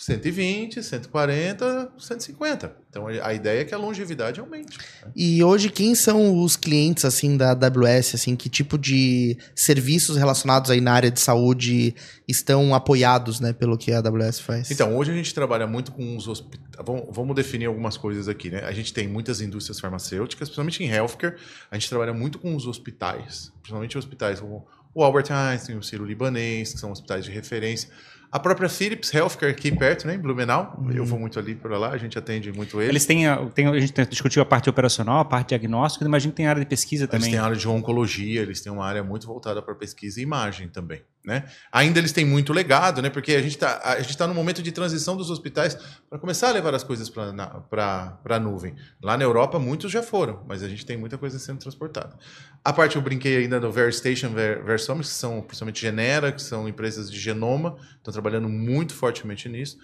[0.00, 2.74] 120, 140, 150.
[2.88, 4.78] Então a ideia é que a longevidade aumente.
[4.78, 5.12] Né?
[5.14, 10.70] E hoje quem são os clientes assim da AWS, assim, que tipo de serviços relacionados
[10.70, 11.94] aí na área de saúde
[12.26, 14.70] estão apoiados, né, pelo que a AWS faz?
[14.70, 16.70] Então, hoje a gente trabalha muito com os hospitais.
[17.10, 18.64] Vamos definir algumas coisas aqui, né?
[18.64, 21.36] A gente tem muitas indústrias farmacêuticas, principalmente em healthcare,
[21.70, 26.06] a gente trabalha muito com os hospitais, principalmente hospitais como o Albert Einstein, o Ciro
[26.06, 27.90] Libanês, que são hospitais de referência.
[28.32, 30.76] A própria Philips Healthcare aqui perto, né, em Blumenau.
[30.78, 30.92] Uhum.
[30.92, 32.90] Eu vou muito ali por lá, a gente atende muito eles.
[32.90, 36.36] Eles têm, a, tem, a gente discutiu a parte operacional, a parte diagnóstica, imagino que
[36.36, 37.26] tem área de pesquisa também.
[37.26, 40.68] Eles têm área de oncologia, eles têm uma área muito voltada para pesquisa e imagem
[40.68, 41.02] também.
[41.22, 41.44] Né?
[41.70, 43.10] Ainda eles têm muito legado, né?
[43.10, 43.78] porque a gente está
[44.16, 45.76] tá no momento de transição dos hospitais
[46.08, 48.74] para começar a levar as coisas para a nuvem.
[49.02, 52.16] Lá na Europa, muitos já foram, mas a gente tem muita coisa sendo transportada.
[52.64, 56.66] A parte eu brinquei ainda do Verstation, Ver, Versomics, que são principalmente Genera, que são
[56.66, 59.76] empresas de genoma, estão trabalhando muito fortemente nisso.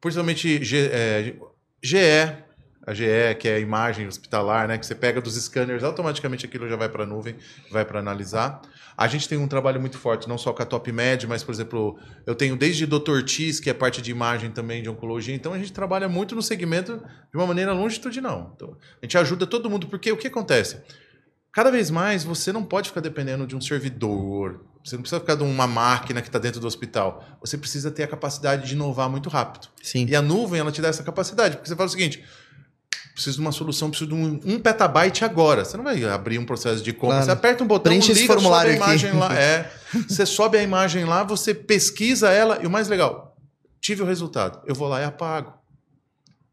[0.00, 1.34] Principalmente G, é,
[1.82, 1.96] GE,
[2.86, 4.76] a GE, que é a imagem hospitalar, né?
[4.76, 7.36] Que você pega dos scanners, automaticamente aquilo já vai para a nuvem,
[7.70, 8.60] vai para analisar.
[8.96, 11.52] A gente tem um trabalho muito forte, não só com a Top Med, mas, por
[11.52, 13.22] exemplo, eu tenho desde Dr.
[13.24, 15.34] Tis, que é parte de imagem também de oncologia.
[15.34, 16.96] Então, a gente trabalha muito no segmento
[17.30, 18.52] de uma maneira longitudinal.
[18.54, 20.80] Então, a gente ajuda todo mundo, porque o que acontece?
[21.52, 25.34] Cada vez mais, você não pode ficar dependendo de um servidor, você não precisa ficar
[25.34, 27.24] de uma máquina que está dentro do hospital.
[27.40, 29.68] Você precisa ter a capacidade de inovar muito rápido.
[29.82, 30.04] Sim.
[30.06, 31.56] E a nuvem, ela te dá essa capacidade.
[31.56, 32.22] Porque você fala o seguinte:
[33.14, 35.64] preciso de uma solução, preciso de um, um petabyte agora.
[35.64, 37.16] Você não vai abrir um processo de compra.
[37.16, 37.24] Claro.
[37.24, 39.18] Você aperta um botão, Preenche liga, formulário sobe a imagem aqui.
[39.18, 39.34] lá.
[39.38, 39.70] É,
[40.08, 43.36] você sobe a imagem lá, você pesquisa ela e o mais legal,
[43.80, 44.60] tive o resultado.
[44.66, 45.54] Eu vou lá e apago.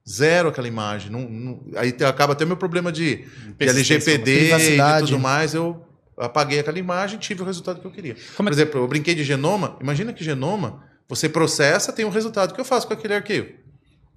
[0.07, 1.11] Zero aquela imagem.
[1.11, 3.25] Não, não, aí acaba até meu problema de,
[3.57, 5.53] de LGPD e tudo mais.
[5.55, 5.83] Eu
[6.17, 8.15] apaguei aquela imagem tive o resultado que eu queria.
[8.35, 9.77] Como é Por exemplo, eu brinquei de genoma.
[9.81, 12.51] Imagina que genoma, você processa, tem um resultado.
[12.51, 13.49] O que eu faço com aquele arquivo?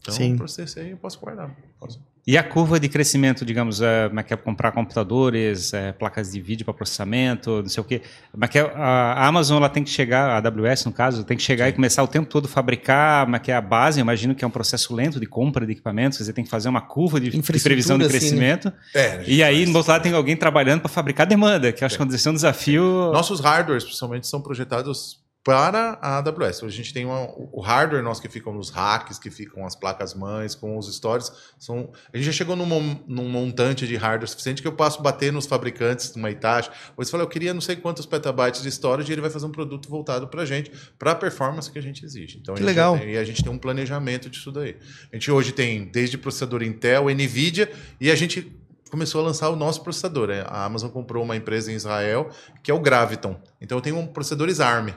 [0.00, 0.36] Então, Sim.
[0.36, 1.54] processei, eu posso guardar.
[1.80, 2.00] Posso.
[2.26, 6.32] E a curva de crescimento, digamos, é, como é que é comprar computadores, é, placas
[6.32, 8.00] de vídeo para processamento, não sei o quê.
[8.32, 11.36] Como é que é, a Amazon ela tem que chegar, a AWS no caso, tem
[11.36, 11.70] que chegar Sim.
[11.70, 14.42] e começar o tempo todo a fabricar, como é que é a base, imagino que
[14.42, 17.28] é um processo lento de compra de equipamentos, você tem que fazer uma curva de,
[17.28, 18.68] de previsão de crescimento.
[18.68, 19.22] Assim, né?
[19.22, 21.96] é, e aí, no outro lado, tem alguém trabalhando para fabricar demanda, que eu acho
[21.96, 21.98] é.
[21.98, 23.12] que é um desafio.
[23.12, 26.64] Nossos hardwares, principalmente, são projetados para a AWS.
[26.64, 30.14] A gente tem uma, o hardware nosso que ficam nos racks, que ficam as placas
[30.14, 31.30] mães, com os stories.
[31.58, 35.30] São, a gente já chegou num, num montante de hardware suficiente que eu posso bater
[35.30, 36.70] nos fabricantes numa Itachi.
[36.96, 39.52] Você fala, eu queria não sei quantos petabytes de storage e ele vai fazer um
[39.52, 42.38] produto voltado para a gente, para a performance que a gente exige.
[42.38, 42.98] Então, que legal.
[42.98, 44.78] Tem, e a gente tem um planejamento disso daí.
[45.12, 47.70] A gente hoje tem desde processador Intel, NVIDIA,
[48.00, 48.50] e a gente
[48.90, 50.30] começou a lançar o nosso processador.
[50.46, 52.30] A Amazon comprou uma empresa em Israel,
[52.62, 53.38] que é o Graviton.
[53.60, 54.94] Então eu tenho um processadores ARM.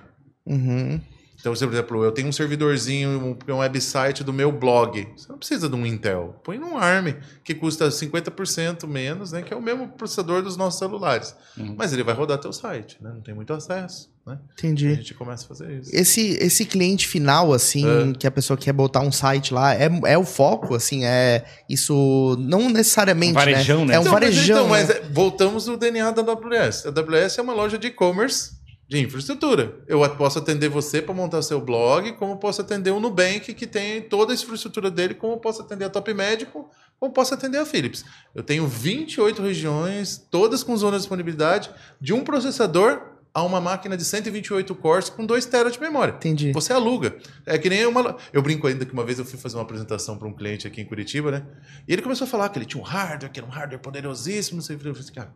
[0.48, 1.00] Uhum.
[1.40, 5.08] Então, por exemplo, eu tenho um servidorzinho, um website do meu blog.
[5.16, 6.36] Você não precisa de um Intel.
[6.44, 9.44] Põe num ARM, que custa 50% menos, né?
[9.44, 11.36] Que é o mesmo processador dos nossos celulares.
[11.56, 11.76] Uhum.
[11.78, 13.12] Mas ele vai rodar teu site, né?
[13.14, 14.40] Não tem muito acesso, né?
[14.58, 14.88] Entendi.
[14.88, 15.96] A gente começa a fazer isso.
[15.96, 18.14] Esse, esse cliente final, assim, é.
[18.14, 22.36] que a pessoa quer botar um site lá, é, é o foco, assim, é isso...
[22.40, 23.86] Não necessariamente, um varejão, né?
[23.86, 23.94] né?
[23.94, 25.02] É um então, varejão, mas, então, né?
[25.02, 26.88] mas é, voltamos no DNA da AWS.
[26.88, 28.57] A AWS é uma loja de e-commerce
[28.88, 29.80] de infraestrutura.
[29.88, 34.02] Eu posso atender você para montar seu blog, como posso atender o Nubank, que tem
[34.02, 36.70] toda a infraestrutura dele, como posso atender a Top Médico,
[37.00, 38.06] como posso atender a Philips.
[38.34, 41.70] Eu tenho 28 regiões, todas com zona de disponibilidade,
[42.00, 46.14] de um processador a uma máquina de 128 cores com 2 TB de memória.
[46.14, 46.52] Entendi.
[46.54, 47.18] Você aluga.
[47.46, 48.18] É que nem uma.
[48.34, 50.82] Eu brinco ainda que uma vez eu fui fazer uma apresentação para um cliente aqui
[50.82, 51.46] em Curitiba, né?
[51.88, 54.58] E ele começou a falar que ele tinha um hardware, que era um hardware poderosíssimo,
[54.58, 54.88] não sei o que.
[54.88, 55.36] Eu falei assim, cara,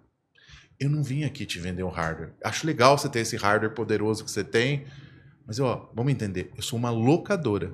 [0.81, 2.31] eu não vim aqui te vender um hardware.
[2.43, 4.87] Acho legal você ter esse hardware poderoso que você tem,
[5.45, 7.71] mas ó, vamos entender, eu sou uma locadora.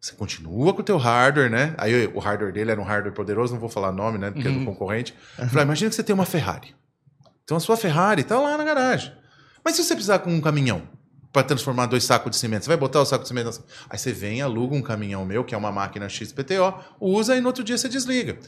[0.00, 1.74] Você continua com o teu hardware, né?
[1.76, 4.30] Aí o hardware dele era um hardware poderoso, não vou falar nome, né?
[4.30, 4.54] Porque uhum.
[4.54, 4.72] é do uhum.
[4.72, 5.14] concorrente.
[5.36, 5.48] Uhum.
[5.48, 6.74] Falei, imagina que você tem uma Ferrari.
[7.42, 9.12] Então a sua Ferrari está lá na garagem.
[9.64, 10.82] Mas se você precisar com um caminhão
[11.32, 13.64] para transformar dois sacos de cimento, você vai botar o saco de cimento?
[13.90, 17.48] Aí você vem, aluga um caminhão meu, que é uma máquina XPTO, usa e no
[17.48, 18.38] outro dia você desliga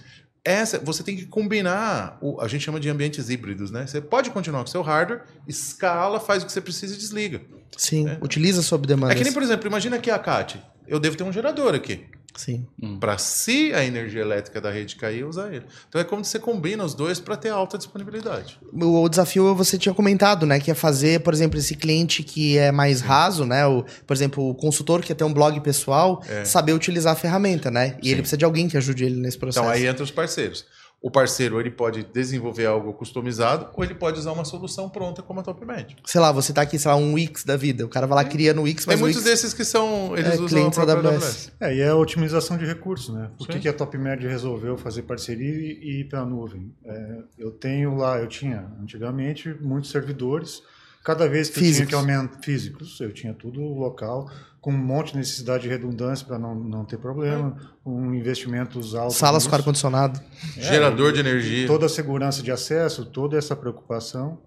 [0.44, 3.86] essa você tem que combinar, o, a gente chama de ambientes híbridos, né?
[3.86, 7.40] Você pode continuar com o seu hardware, escala, faz o que você precisa e desliga.
[7.76, 8.18] Sim, né?
[8.20, 9.12] utiliza sob demanda.
[9.12, 10.62] É que nem, por exemplo, imagina aqui a CAT.
[10.86, 12.06] Eu devo ter um gerador aqui.
[12.36, 12.66] Sim.
[12.82, 12.98] Hum.
[12.98, 15.64] Para se a energia elétrica da rede cair, usar ele.
[15.88, 18.58] Então é como você combina os dois para ter alta disponibilidade.
[18.72, 20.58] O, desafio você tinha comentado, né?
[20.58, 23.04] Que é fazer, por exemplo, esse cliente que é mais Sim.
[23.06, 23.66] raso, né?
[23.66, 26.44] O, por exemplo, o consultor que ter um blog pessoal, é.
[26.44, 27.96] saber utilizar a ferramenta, né?
[28.02, 28.12] E Sim.
[28.12, 29.64] ele precisa de alguém que ajude ele nesse processo.
[29.64, 30.64] Então aí entra os parceiros.
[31.02, 35.38] O parceiro ele pode desenvolver algo customizado ou ele pode usar uma solução pronta como
[35.40, 35.96] a TopMed.
[36.06, 37.84] Sei lá, você tá aqui, sei lá, um Wix da vida.
[37.84, 39.30] O cara vai lá, cria no Wix, mas Tem muitos Wix...
[39.30, 40.16] desses que são.
[40.16, 41.24] Eles É, usam a clientes própria AWS.
[41.24, 41.52] AWS.
[41.60, 43.30] É, e é a otimização de recursos, né?
[43.36, 43.60] Por que, Sim.
[43.60, 45.46] que a TopMed resolveu fazer parceria
[45.78, 46.72] e ir para a nuvem?
[46.86, 50.62] É, eu tenho lá, eu tinha antigamente muitos servidores.
[51.04, 51.76] Cada vez que eu Físicos.
[51.76, 54.30] tinha que aumentar físicos, eu tinha tudo local,
[54.64, 57.54] com um monte de necessidade de redundância para não, não ter problema,
[57.84, 59.18] com investimentos altos.
[59.18, 60.18] Salas com ar-condicionado.
[60.56, 61.66] É, Gerador de energia.
[61.66, 64.38] toda a segurança de acesso, toda essa preocupação.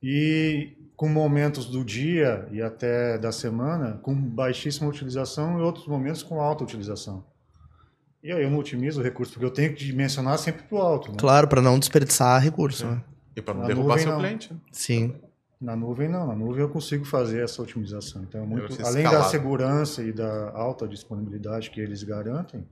[0.00, 6.22] E com momentos do dia e até da semana com baixíssima utilização e outros momentos
[6.22, 7.24] com alta utilização.
[8.22, 10.80] E aí eu não otimizo o recurso, porque eu tenho que dimensionar sempre para o
[10.80, 11.10] alto.
[11.10, 11.16] Né?
[11.18, 12.86] Claro, para não desperdiçar recurso.
[12.86, 13.02] né?
[13.34, 14.20] E para não Na derrubar nuvem, seu não.
[14.20, 14.52] cliente.
[14.70, 15.16] Sim.
[15.62, 18.22] Na nuvem não, na nuvem eu consigo fazer essa otimização.
[18.22, 22.66] Então, é muito, além da segurança e da alta disponibilidade que eles garantem,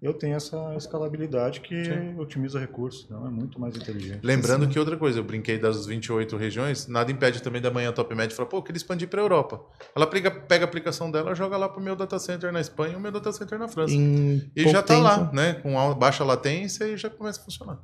[0.00, 2.18] eu tenho essa escalabilidade que Sim.
[2.18, 3.04] otimiza recursos.
[3.06, 4.20] Então é muito mais inteligente.
[4.22, 8.14] Lembrando que outra coisa, eu brinquei das 28 regiões, nada impede também da manhã Top
[8.14, 9.60] Med falar, pô, eu queria expandir para Europa.
[9.94, 12.96] Ela pega, pega a aplicação dela, joga lá pro meu data center na Espanha e
[12.96, 13.94] o meu data center na França.
[13.94, 15.54] Em E já está lá, né?
[15.54, 17.78] Com baixa latência e já começa a funcionar.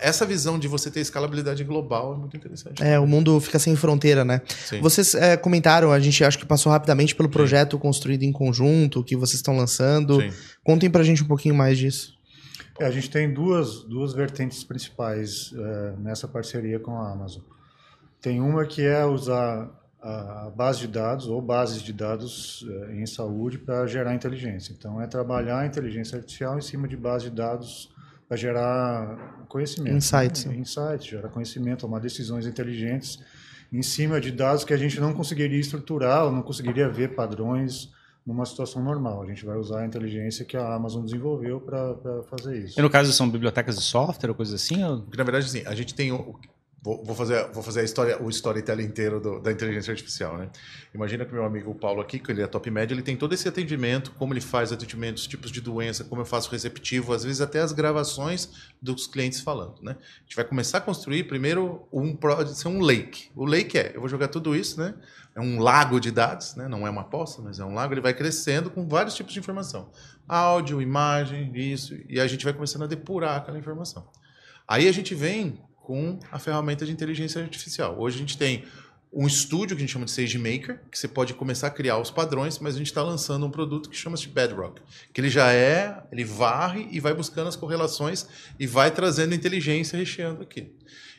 [0.00, 2.82] Essa visão de você ter escalabilidade global é muito interessante.
[2.82, 4.42] É, o mundo fica sem fronteira, né?
[4.46, 4.80] Sim.
[4.80, 9.16] Vocês é, comentaram, a gente acho que passou rapidamente pelo projeto construído em conjunto, que
[9.16, 10.20] vocês estão lançando.
[10.20, 10.30] Sim.
[10.62, 12.14] Contem pra gente um pouquinho mais disso.
[12.78, 17.42] É, a gente tem duas, duas vertentes principais é, nessa parceria com a Amazon.
[18.20, 19.70] Tem uma que é usar
[20.02, 24.74] a base de dados ou bases de dados é, em saúde para gerar inteligência.
[24.78, 27.90] Então, é trabalhar a inteligência artificial em cima de base de dados
[28.30, 29.96] para gerar conhecimento.
[29.96, 30.44] Insights.
[30.44, 30.54] Né?
[30.54, 33.18] Insights, gerar conhecimento, tomar decisões inteligentes
[33.72, 37.90] em cima de dados que a gente não conseguiria estruturar ou não conseguiria ver padrões
[38.24, 39.22] numa situação normal.
[39.22, 42.78] A gente vai usar a inteligência que a Amazon desenvolveu para fazer isso.
[42.78, 44.80] E no caso são bibliotecas de software ou coisa assim?
[44.84, 45.00] Ou...
[45.00, 46.12] Porque, na verdade, assim, a gente tem.
[46.82, 50.48] Vou, vou fazer, vou fazer a história, o storytelling inteiro do- da inteligência artificial, né?
[50.94, 53.46] Imagina que meu amigo Paulo aqui, que ele é top médio, ele tem todo esse
[53.46, 57.42] atendimento, como ele faz atendimento, os tipos de doença, como eu faço receptivo, às vezes
[57.42, 58.48] até as gravações
[58.80, 59.94] dos clientes falando, né?
[60.00, 62.16] A gente vai começar a construir primeiro um
[62.46, 63.30] ser um lake.
[63.36, 64.94] O lake é, eu vou jogar tudo isso, né?
[65.36, 66.66] É um lago de dados, né?
[66.66, 67.92] Não é uma poça, mas é um lago.
[67.92, 69.90] Ele vai crescendo com vários tipos de informação,
[70.26, 74.08] áudio, imagem, isso, e a gente vai começando a depurar aquela informação.
[74.66, 75.60] Aí a gente vem
[75.90, 77.98] com a ferramenta de inteligência artificial.
[77.98, 78.64] Hoje a gente tem
[79.12, 82.12] um estúdio que a gente chama de SageMaker, que você pode começar a criar os
[82.12, 84.80] padrões, mas a gente está lançando um produto que chama-se Bedrock,
[85.12, 88.24] que ele já é, ele varre e vai buscando as correlações
[88.56, 90.72] e vai trazendo inteligência recheando aqui.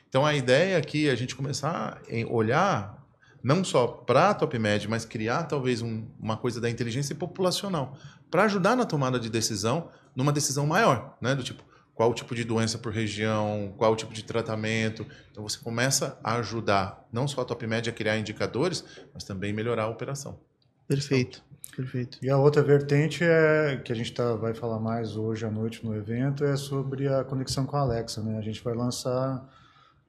[0.07, 3.05] Então a ideia aqui é a gente começar a olhar
[3.43, 7.97] não só para a TopMed, mas criar talvez um- uma coisa da inteligência populacional
[8.29, 11.35] para ajudar na tomada de decisão, numa decisão maior, né?
[11.35, 11.61] Do tipo,
[12.01, 15.05] qual o tipo de doença por região, qual o tipo de tratamento.
[15.31, 18.83] Então você começa a ajudar não só a TopMed a criar indicadores,
[19.13, 20.39] mas também melhorar a operação.
[20.87, 21.43] Perfeito.
[21.75, 22.17] Perfeito.
[22.19, 25.85] E a outra vertente é que a gente tá, vai falar mais hoje à noite
[25.85, 28.23] no evento é sobre a conexão com a Alexa.
[28.23, 28.35] Né?
[28.35, 29.47] A gente vai lançar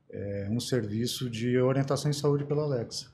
[0.09, 3.12] é, um serviço de orientação em saúde pela Alexa.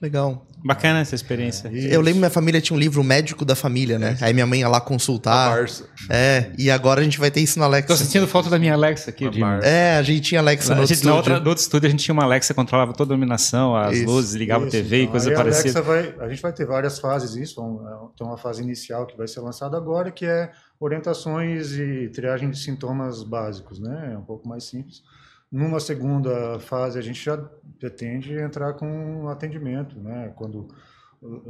[0.00, 0.46] Legal.
[0.64, 1.68] Bacana essa experiência.
[1.68, 4.16] Eu lembro minha família tinha um livro Médico da Família, né?
[4.20, 5.66] Aí minha mãe ia lá consultar.
[6.08, 7.88] É, e agora a gente vai ter isso no Alexa.
[7.88, 9.26] Tô sentindo falta da minha Alexa aqui.
[9.62, 11.32] É, a gente tinha Alexa no A outro gente, na, estúdio.
[11.32, 13.98] outra, no outro estúdio a gente tinha uma Alexa que controlava toda a iluminação, as
[13.98, 15.80] Isso, luzes, ligava a Isso, TV e então, coisa aí a parecida.
[15.80, 19.16] Alexa vai, a gente vai ter várias fases isso, um, tem uma fase inicial que
[19.16, 24.12] vai ser lançada agora, que é orientações e triagem de sintomas básicos, né?
[24.14, 25.02] É um pouco mais simples.
[25.50, 27.36] Numa segunda fase, a gente já
[27.78, 30.32] pretende entrar com atendimento, né?
[30.36, 30.68] Quando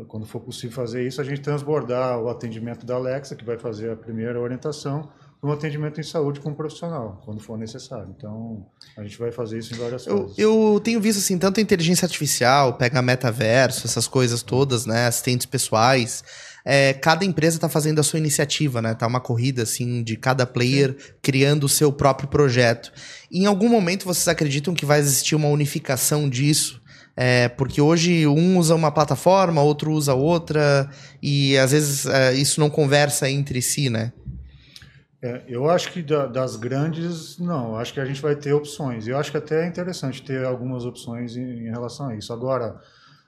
[0.08, 3.92] quando for possível fazer isso, a gente transbordar o atendimento da Alexa, que vai fazer
[3.92, 5.08] a primeira orientação,
[5.42, 8.14] um atendimento em saúde com um profissional, quando for necessário.
[8.16, 8.66] Então,
[8.96, 10.38] a gente vai fazer isso em várias Eu, fases.
[10.38, 15.06] eu tenho visto assim, tanto a inteligência artificial, pega metaverso, essas coisas todas, né?
[15.06, 16.22] Assistentes pessoais.
[16.62, 18.94] É, cada empresa está fazendo a sua iniciativa, né?
[18.94, 22.92] Tá uma corrida assim de cada player criando o seu próprio projeto.
[23.32, 26.80] Em algum momento vocês acreditam que vai existir uma unificação disso?
[27.16, 30.88] É, porque hoje um usa uma plataforma, outro usa outra,
[31.22, 34.12] e às vezes é, isso não conversa entre si, né?
[35.22, 37.76] É, eu acho que da- das grandes, não.
[37.76, 39.06] Acho que a gente vai ter opções.
[39.06, 42.32] Eu acho que até é interessante ter algumas opções em, em relação a isso.
[42.32, 42.80] Agora,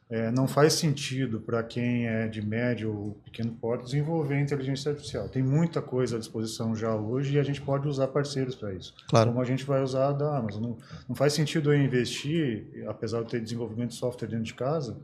[0.08, 5.28] é, não faz sentido para quem é de médio ou pequeno porte desenvolver inteligência artificial.
[5.28, 8.94] Tem muita coisa à disposição já hoje e a gente pode usar parceiros para isso.
[9.08, 9.30] Claro.
[9.30, 10.62] Como a gente vai usar a da Amazon.
[10.62, 10.78] Não,
[11.08, 14.98] não faz sentido eu investir, apesar de ter desenvolvimento de software dentro de casa,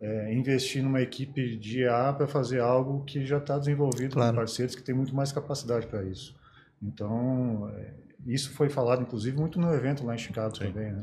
[0.00, 4.32] é, investir numa equipe de IA para fazer algo que já está desenvolvido Claro.
[4.32, 6.34] com parceiros que têm muito mais capacidade para isso.
[6.82, 7.90] Então, é,
[8.26, 10.66] isso foi falado, inclusive, muito no evento lá em Chicago Sim.
[10.66, 11.02] também, né?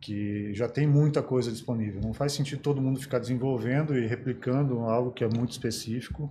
[0.00, 2.00] que já tem muita coisa disponível.
[2.02, 6.28] Não faz sentido todo mundo ficar desenvolvendo e replicando algo que é muito específico,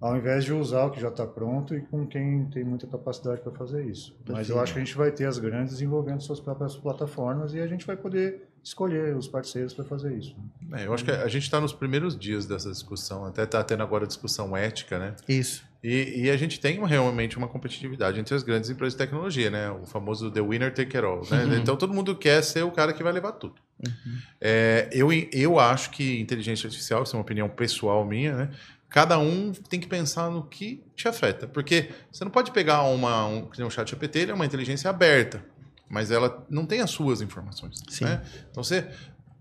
[0.00, 3.40] ao invés de usar o que já está pronto e com quem tem muita capacidade
[3.40, 4.14] para fazer isso.
[4.28, 7.60] Mas eu acho que a gente vai ter as grandes desenvolvendo suas próprias plataformas e
[7.60, 10.34] a gente vai poder escolher os parceiros para fazer isso.
[10.72, 13.84] É, eu acho que a gente está nos primeiros dias dessa discussão, até está tendo
[13.84, 15.14] agora a discussão ética, né?
[15.28, 15.64] Isso.
[15.84, 19.70] E, e, a gente tem realmente uma competitividade entre as grandes empresas de tecnologia, né?
[19.70, 21.22] O famoso the winner take it all.
[21.30, 21.44] Né?
[21.44, 21.56] Uhum.
[21.58, 23.54] Então todo mundo quer ser o cara que vai levar tudo.
[23.86, 24.18] Uhum.
[24.40, 28.50] É, eu, eu acho que inteligência artificial, isso é uma opinião pessoal minha, né?
[28.88, 31.46] Cada um tem que pensar no que te afeta.
[31.46, 35.44] Porque você não pode pegar uma, um, um chat GPT, ele é uma inteligência aberta,
[35.88, 37.82] mas ela não tem as suas informações.
[38.00, 38.22] Né?
[38.50, 38.88] Então você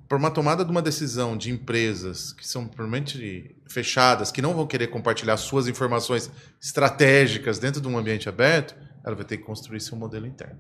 [0.08, 4.68] por uma tomada de uma decisão de empresas que são provavelmente fechadas, que não vão
[4.68, 6.30] querer compartilhar suas informações
[6.62, 10.60] estratégicas dentro de um ambiente aberto, ela vai ter que construir seu modelo interno.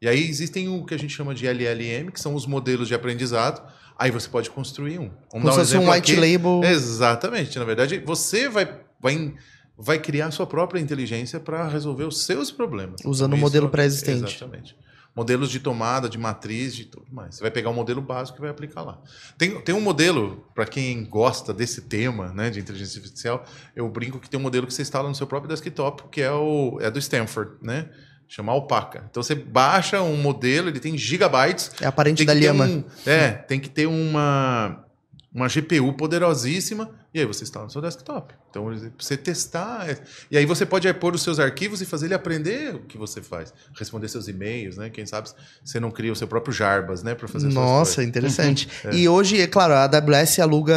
[0.00, 2.94] E aí existem o que a gente chama de LLM, que são os modelos de
[2.94, 3.62] aprendizado.
[3.98, 5.10] Aí você pode construir um.
[5.32, 6.20] Vamos Como se um, um white aqui.
[6.20, 6.60] label.
[6.64, 7.58] Exatamente.
[7.58, 9.34] Na verdade, você vai, vai,
[9.76, 13.00] vai criar a sua própria inteligência para resolver os seus problemas.
[13.06, 14.36] Usando o um modelo pré-existente.
[14.36, 14.76] Exatamente
[15.16, 17.36] modelos de tomada, de matriz, de tudo mais.
[17.36, 19.00] Você vai pegar o um modelo básico e vai aplicar lá.
[19.38, 23.42] Tem, tem um modelo, para quem gosta desse tema né, de inteligência artificial,
[23.74, 26.30] eu brinco que tem um modelo que você instala no seu próprio desktop, que é,
[26.30, 27.88] o, é do Stanford, né?
[28.28, 29.06] Chama Alpaca.
[29.08, 31.70] Então você baixa um modelo, ele tem gigabytes.
[31.80, 32.66] É aparente da Lhama.
[32.66, 34.84] Um, é, tem que ter uma,
[35.32, 38.34] uma GPU poderosíssima e aí você instala no seu desktop.
[38.50, 39.88] Então, você testar.
[39.88, 39.98] É,
[40.30, 43.22] e aí você pode pôr os seus arquivos e fazer ele aprender o que você
[43.22, 43.54] faz.
[43.74, 44.90] Responder seus e-mails, né?
[44.90, 45.30] Quem sabe
[45.64, 47.14] você não cria o seu próprio Jarbas, né?
[47.14, 48.68] Para fazer Nossa, interessante.
[48.84, 48.94] é.
[48.94, 50.74] E hoje, é claro, a AWS aluga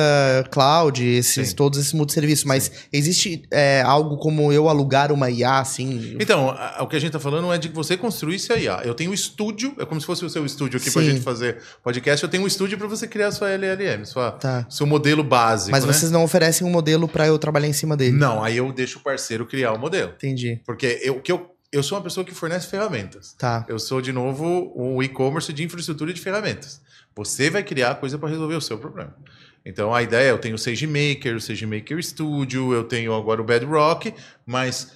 [0.49, 2.71] cloud, esses, todos esses multisserviços, mas Sim.
[2.93, 6.15] existe é, algo como eu alugar uma IA, assim?
[6.21, 8.81] Então, a, o que a gente está falando é de que você construísse a IA.
[8.85, 11.19] Eu tenho um estúdio, é como se fosse o seu estúdio aqui para a gente
[11.19, 12.23] fazer podcast.
[12.23, 14.65] Eu tenho um estúdio para você criar sua LLM, sua, tá.
[14.69, 15.71] seu modelo básico.
[15.71, 15.91] Mas né?
[15.91, 18.15] vocês não oferecem um modelo para eu trabalhar em cima dele.
[18.15, 20.13] Não, aí eu deixo o parceiro criar o modelo.
[20.15, 20.61] Entendi.
[20.65, 23.33] Porque eu, que eu, eu sou uma pessoa que fornece ferramentas.
[23.33, 23.65] Tá.
[23.67, 26.81] Eu sou, de novo, um e-commerce de infraestrutura de ferramentas.
[27.15, 29.15] Você vai criar coisa para resolver o seu problema.
[29.65, 33.43] Então a ideia é, eu tenho o SageMaker, o SageMaker Studio, eu tenho agora o
[33.43, 34.13] Bedrock,
[34.45, 34.93] mas,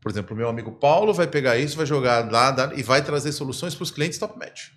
[0.00, 3.32] por exemplo, o meu amigo Paulo vai pegar isso, vai jogar lá e vai trazer
[3.32, 4.68] soluções para os clientes top match.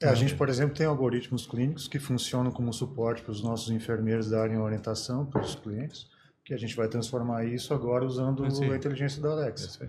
[0.00, 3.70] É, a gente, por exemplo, tem algoritmos clínicos que funcionam como suporte para os nossos
[3.70, 6.06] enfermeiros darem orientação para os clientes,
[6.44, 8.70] que a gente vai transformar isso agora usando Sim.
[8.70, 9.88] a inteligência da Alexa.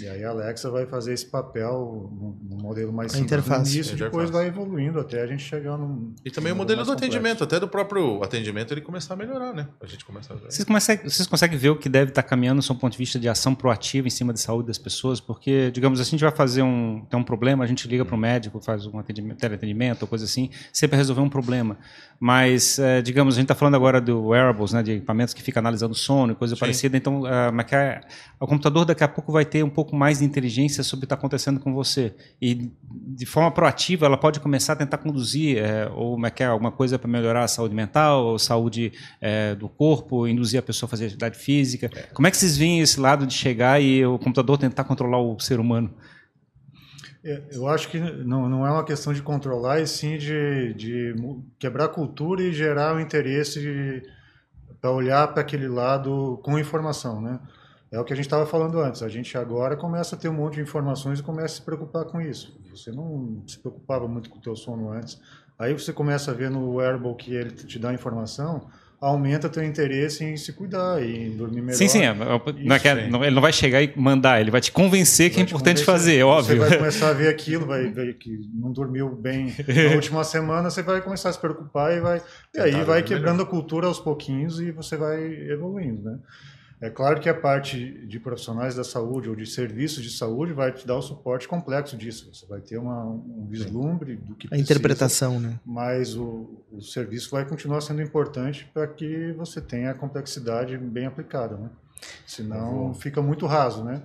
[0.00, 2.10] E aí a Alexa vai fazer esse papel
[2.42, 3.76] no modelo mais simples interface.
[3.76, 6.92] e isso depois vai evoluindo até a gente chegar num E também o modelo do
[6.92, 9.68] atendimento, até do próprio atendimento ele começar a melhorar, né?
[9.80, 10.50] A gente começa a ver.
[10.50, 13.28] Vocês, conseguem, vocês conseguem ver o que deve estar caminhando do ponto de vista de
[13.28, 15.20] ação proativa em cima da saúde das pessoas?
[15.20, 18.14] Porque, digamos, assim, a gente vai fazer um, tem um problema, a gente liga para
[18.14, 21.76] o médico, faz um atendimento, teleatendimento ou coisa assim, sempre resolver um problema.
[22.20, 25.60] Mas, é, digamos, a gente está falando agora do wearables, né, de equipamentos que ficam
[25.60, 26.60] analisando sono e coisa Sim.
[26.60, 26.96] parecida.
[26.96, 28.00] Então, mas é,
[28.40, 31.06] o computador daqui a pouco vai ter um pouco mais de inteligência sobre o que
[31.06, 32.14] está acontecendo com você.
[32.42, 36.98] E, de forma proativa, ela pode começar a tentar conduzir é, ou é, alguma coisa
[36.98, 41.06] para melhorar a saúde mental, ou saúde é, do corpo, induzir a pessoa a fazer
[41.06, 41.88] atividade física.
[41.94, 42.02] É.
[42.12, 45.38] Como é que vocês veem esse lado de chegar e o computador tentar controlar o
[45.38, 45.94] ser humano?
[47.24, 51.14] É, eu acho que não, não é uma questão de controlar, e sim de, de
[51.58, 54.02] quebrar a cultura e gerar o interesse
[54.80, 57.40] para olhar para aquele lado com informação, né?
[57.90, 59.02] É o que a gente estava falando antes.
[59.02, 62.04] A gente agora começa a ter um monte de informações e começa a se preocupar
[62.04, 62.60] com isso.
[62.70, 65.18] Você não se preocupava muito com o teu sono antes.
[65.58, 68.68] Aí você começa a ver no wearable que ele te dá informação
[69.00, 71.76] aumenta teu interesse em se cuidar e dormir melhor.
[71.76, 72.02] Sim, sim.
[72.04, 74.72] É, não é que, é, não, ele não vai chegar e mandar, ele vai te
[74.72, 76.56] convencer que é importante fazer, é óbvio.
[76.56, 80.70] Você vai começar a ver aquilo, vai ver que não dormiu bem na última semana,
[80.70, 82.22] você vai começar a se preocupar e vai.
[82.54, 83.46] E aí vai quebrando melhor.
[83.46, 86.18] a cultura aos pouquinhos e você vai evoluindo, né?
[86.80, 90.72] É claro que a parte de profissionais da saúde ou de serviços de saúde vai
[90.72, 92.32] te dar o suporte complexo disso.
[92.32, 95.58] Você vai ter uma, um vislumbre do que a precisa, interpretação, né?
[95.66, 101.06] Mas o, o serviço vai continuar sendo importante para que você tenha a complexidade bem
[101.06, 101.68] aplicada, né?
[102.24, 104.02] Senão fica muito raso, né?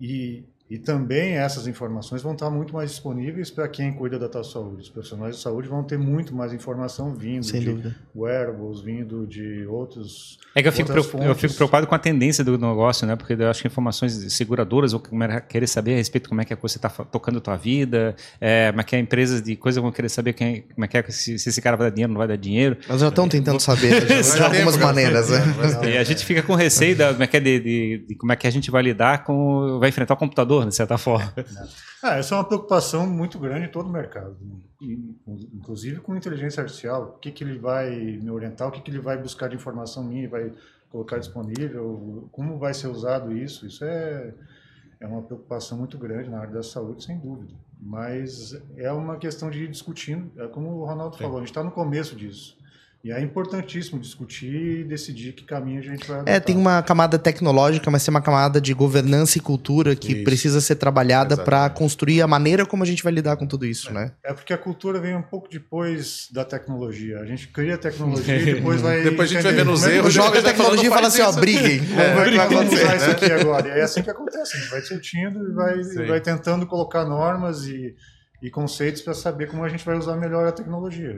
[0.00, 4.44] E e também essas informações vão estar muito mais disponíveis para quem cuida da tua
[4.44, 4.82] saúde.
[4.82, 7.96] Os profissionais de saúde vão ter muito mais informação vindo Sem de dúvida.
[8.14, 10.38] wearables, vindo de outros.
[10.54, 13.16] É que eu fico, eu fico preocupado com a tendência do negócio, né?
[13.16, 15.02] Porque eu acho que informações seguradoras vão
[15.48, 18.70] querer saber a respeito de como é que você está tocando a tua vida, é,
[18.70, 21.02] como é que é empresas de coisa vão querer saber quem, como é que é
[21.10, 22.76] se, se esse cara vai dar dinheiro ou não vai dar dinheiro.
[22.88, 24.22] Mas já estão tentando saber né?
[24.22, 25.40] de algumas maneiras, né?
[25.94, 28.30] E a gente fica com receio da, como é que é de, de, de, como
[28.30, 31.32] é que a gente vai lidar com vai enfrentar o computador de certa forma.
[32.02, 34.36] Ah, essa é uma preocupação muito grande em todo o mercado,
[35.52, 37.14] inclusive com inteligência artificial.
[37.16, 40.02] O que, que ele vai me orientar, o que, que ele vai buscar de informação
[40.02, 40.52] minha, vai
[40.90, 43.66] colocar disponível, como vai ser usado isso.
[43.66, 44.34] Isso é,
[44.98, 47.54] é uma preocupação muito grande na área da saúde, sem dúvida.
[47.80, 51.22] Mas é uma questão de ir discutindo, é como o Ronaldo Sim.
[51.22, 52.58] falou, a gente está no começo disso.
[53.02, 56.34] E é importantíssimo discutir e decidir que caminho a gente vai adotar.
[56.34, 60.24] É, tem uma camada tecnológica, mas tem uma camada de governança e cultura que isso.
[60.24, 63.88] precisa ser trabalhada para construir a maneira como a gente vai lidar com tudo isso,
[63.88, 63.92] é.
[63.92, 64.12] né?
[64.22, 67.20] É porque a cultura vem um pouco depois da tecnologia.
[67.20, 69.02] A gente cria a tecnologia e depois vai...
[69.02, 70.12] depois a gente vai ver nos é erros.
[70.12, 71.80] Joga a tecnologia e fala assim, ó, briguem.
[71.98, 73.66] É, vai, vai acontecer isso aqui agora.
[73.66, 74.58] E é assim que acontece.
[74.58, 77.94] A gente vai discutindo e vai, vai tentando colocar normas e
[78.42, 81.10] e conceitos para saber como a gente vai usar melhor a tecnologia.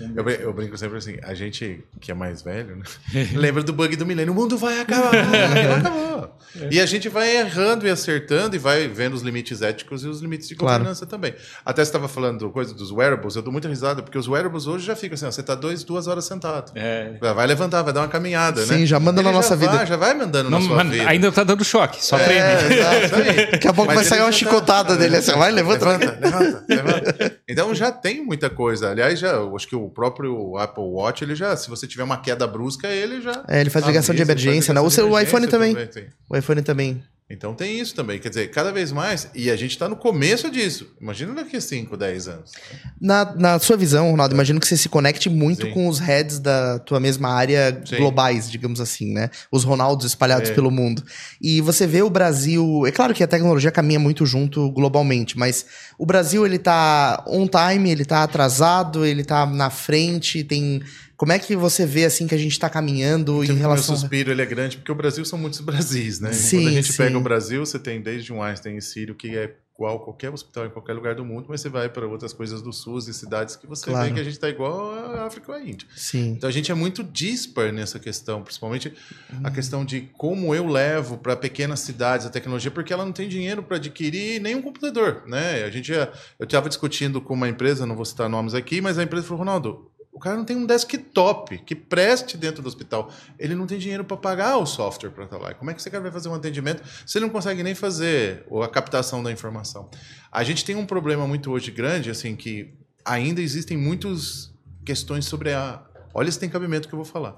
[0.00, 2.84] É, eu, eu, brinco sempre assim, a gente que é mais velho, né?
[3.34, 6.36] lembra do bug do milênio, o mundo vai acabar, não acabou.
[6.60, 6.68] É.
[6.70, 10.20] E a gente vai errando e acertando e vai vendo os limites éticos e os
[10.20, 11.10] limites de governança claro.
[11.10, 11.34] também.
[11.64, 14.86] Até você estava falando coisa dos wearables, eu dou muita risada, porque os wearables hoje
[14.86, 16.72] já ficam assim, ó, você está dois, duas horas sentado.
[16.74, 17.16] É.
[17.20, 18.78] Vai levantar, vai dar uma caminhada, Sim, né?
[18.78, 19.86] Sim, já manda Ele na nossa vai, vida.
[19.86, 21.08] Já vai mandando não, na sua vida.
[21.08, 23.50] Ainda está dando choque, só é, treine.
[23.50, 24.96] Daqui a pouco Mas vai sair uma tá- chicotada tá...
[24.96, 25.86] dele assim, vai, levanta.
[25.86, 26.35] Levanta, levanta,
[26.68, 27.36] levanta.
[27.48, 28.90] Então já tem muita coisa.
[28.90, 32.46] Aliás, já, acho que o próprio Apple Watch, ele já, se você tiver uma queda
[32.46, 33.44] brusca, ele já.
[33.48, 34.80] É, ele faz ligação avisa, de emergência, né?
[34.80, 35.74] O, seu, o iPhone também.
[35.74, 37.02] também o iPhone também.
[37.28, 40.48] Então tem isso também, quer dizer, cada vez mais, e a gente está no começo
[40.48, 40.94] disso.
[41.00, 42.52] Imagina daqui a 5, 10 anos.
[43.00, 45.72] Na, na sua visão, Ronaldo, imagino que você se conecte muito Sim.
[45.72, 47.96] com os heads da tua mesma área Sim.
[47.96, 49.28] globais, digamos assim, né?
[49.50, 50.54] Os Ronaldos espalhados é.
[50.54, 51.02] pelo mundo.
[51.42, 52.86] E você vê o Brasil.
[52.86, 55.66] É claro que a tecnologia caminha muito junto globalmente, mas
[55.98, 60.80] o Brasil ele tá on time, ele tá atrasado, ele tá na frente, tem
[61.16, 63.94] como é que você vê assim que a gente está caminhando em relação?
[63.94, 66.32] O suspiro ele é grande porque o Brasil são muitos Brasis, né?
[66.32, 66.98] Sim, Quando a gente sim.
[66.98, 70.66] pega o Brasil, você tem desde um Einstein em Sírio que é igual qualquer hospital
[70.66, 73.56] em qualquer lugar do mundo, mas você vai para outras coisas do SUS e cidades
[73.56, 74.08] que você claro.
[74.08, 75.86] vê que a gente está igual a África ou a Índia.
[75.94, 76.30] Sim.
[76.30, 78.92] Então a gente é muito dispar nessa questão, principalmente
[79.32, 79.40] hum.
[79.44, 83.28] a questão de como eu levo para pequenas cidades a tecnologia, porque ela não tem
[83.28, 85.64] dinheiro para adquirir nenhum computador, né?
[85.64, 88.98] A gente já, eu estava discutindo com uma empresa, não vou citar nomes aqui, mas
[88.98, 93.12] a empresa falou, Ronaldo, o cara não tem um desktop que preste dentro do hospital.
[93.38, 95.52] Ele não tem dinheiro para pagar o software para estar lá.
[95.52, 98.66] Como é que você vai fazer um atendimento se ele não consegue nem fazer a
[98.66, 99.90] captação da informação?
[100.32, 102.72] A gente tem um problema muito hoje grande, assim, que
[103.04, 104.54] ainda existem muitas
[104.86, 105.84] questões sobre a.
[106.14, 107.36] Olha se tem cabimento que eu vou falar.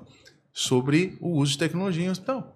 [0.52, 2.54] Sobre o uso de tecnologia em hospital.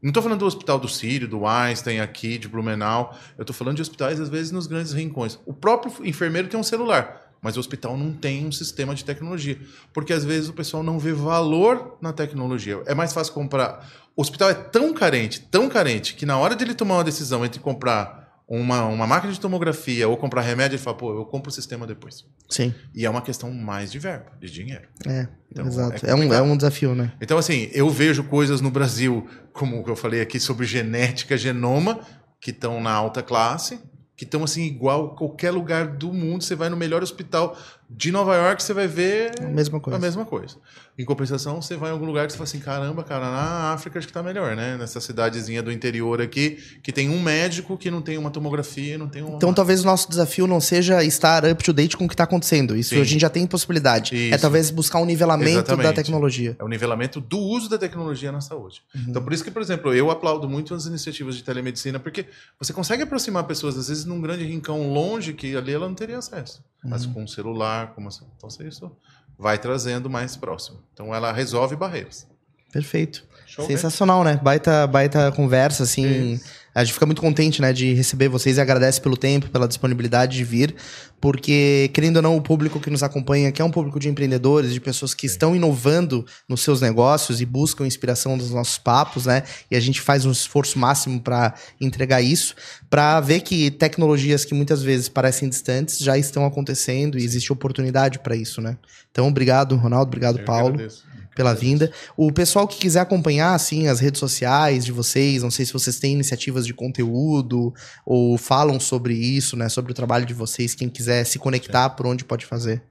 [0.00, 3.18] Não estou falando do hospital do Sírio, do Einstein, aqui, de Blumenau.
[3.36, 5.40] Eu estou falando de hospitais, às vezes, nos grandes rincões.
[5.44, 9.56] O próprio enfermeiro tem um celular mas o hospital não tem um sistema de tecnologia.
[9.94, 12.82] Porque às vezes o pessoal não vê valor na tecnologia.
[12.86, 13.88] É mais fácil comprar.
[14.16, 17.44] O hospital é tão carente, tão carente, que na hora de ele tomar uma decisão
[17.44, 21.48] entre comprar uma, uma máquina de tomografia ou comprar remédio, ele fala, pô, eu compro
[21.48, 22.24] o sistema depois.
[22.50, 22.74] Sim.
[22.92, 24.88] E é uma questão mais de verba, de dinheiro.
[25.06, 26.04] É, então, exato.
[26.04, 27.12] É, é, um, é um desafio, né?
[27.20, 32.00] Então, assim, eu vejo coisas no Brasil, como eu falei aqui, sobre genética, genoma,
[32.40, 33.78] que estão na alta classe,
[34.16, 36.42] que estão assim igual qualquer lugar do mundo.
[36.42, 37.56] Você vai no melhor hospital
[37.88, 39.96] de Nova York, você vai ver a mesma coisa.
[39.96, 40.56] A mesma coisa.
[40.98, 43.98] Em compensação, você vai em algum lugar que você fala assim, caramba, cara, na África
[43.98, 44.78] acho que está melhor, né?
[44.78, 49.06] Nessa cidadezinha do interior aqui, que tem um médico que não tem uma tomografia, não
[49.06, 49.36] tem uma...
[49.36, 52.24] Então talvez o nosso desafio não seja estar up to date com o que está
[52.24, 52.74] acontecendo.
[52.74, 53.00] Isso Sim.
[53.00, 54.14] a gente já tem possibilidade.
[54.14, 54.34] É Isso.
[54.34, 55.86] É talvez buscar um nivelamento Exatamente.
[55.86, 56.56] da tecnologia.
[56.58, 58.82] É o nivelamento do uso da tecnologia na saúde.
[58.94, 59.04] Uhum.
[59.08, 62.24] Então por isso que, por exemplo, eu aplaudo muito as iniciativas de telemedicina, porque
[62.58, 66.16] você consegue aproximar pessoas, às vezes, num grande rincão longe, que ali ela não teria
[66.16, 66.64] acesso.
[66.82, 66.90] Uhum.
[66.90, 68.10] Mas com um celular, com uma...
[68.36, 68.90] Então isso
[69.38, 70.82] vai trazendo mais próximo.
[70.92, 72.26] Então ela resolve barreiras.
[72.72, 73.26] Perfeito.
[73.46, 74.38] Show, Sensacional, né?
[74.42, 76.32] Baita, baita conversa, assim.
[76.34, 76.44] Isso.
[76.76, 80.36] A gente fica muito contente, né, de receber vocês e agradece pelo tempo, pela disponibilidade
[80.36, 80.74] de vir,
[81.18, 84.74] porque, querendo ou não, o público que nos acompanha aqui é um público de empreendedores,
[84.74, 89.42] de pessoas que estão inovando nos seus negócios e buscam inspiração dos nossos papos, né?
[89.70, 92.54] E a gente faz um esforço máximo para entregar isso,
[92.90, 98.18] para ver que tecnologias que muitas vezes parecem distantes já estão acontecendo e existe oportunidade
[98.18, 98.76] para isso, né?
[99.10, 100.74] Então, obrigado, Ronaldo, obrigado, Eu Paulo.
[100.74, 101.92] Agradeço pela vinda.
[102.16, 106.00] O pessoal que quiser acompanhar, assim, as redes sociais de vocês, não sei se vocês
[106.00, 107.72] têm iniciativas de conteúdo
[108.04, 109.68] ou falam sobre isso, né?
[109.68, 112.82] Sobre o trabalho de vocês, quem quiser se conectar, por onde pode fazer.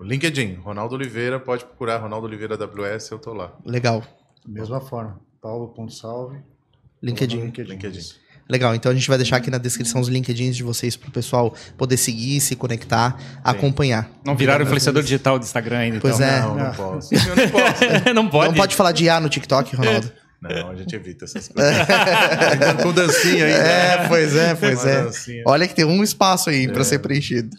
[0.00, 3.56] LinkedIn, Ronaldo Oliveira, pode procurar Ronaldo Oliveira AWS, eu tô lá.
[3.64, 4.04] Legal.
[4.46, 6.38] Mesma forma, paulo.salve.
[7.02, 7.40] LinkedIn.
[7.40, 7.70] LinkedIn.
[7.72, 8.00] LinkedIn.
[8.48, 11.12] Legal, então a gente vai deixar aqui na descrição os LinkedIns de vocês para o
[11.12, 13.26] pessoal poder seguir, se conectar, Sim.
[13.44, 14.08] acompanhar.
[14.24, 16.26] Não viraram influenciador digital do Instagram ainda, Pois então.
[16.28, 16.40] é.
[16.40, 17.14] Não, não posso.
[17.14, 17.84] não posso.
[18.14, 18.48] não pode.
[18.48, 20.10] Não pode falar de IA no TikTok, Ronaldo.
[20.40, 21.72] Não, a gente evita essas coisas.
[21.72, 23.58] Ainda com dancinha ainda.
[23.58, 25.02] É, pois é, pois é.
[25.02, 25.42] dancinha.
[25.44, 27.56] Olha que tem um espaço aí pra ser preenchido.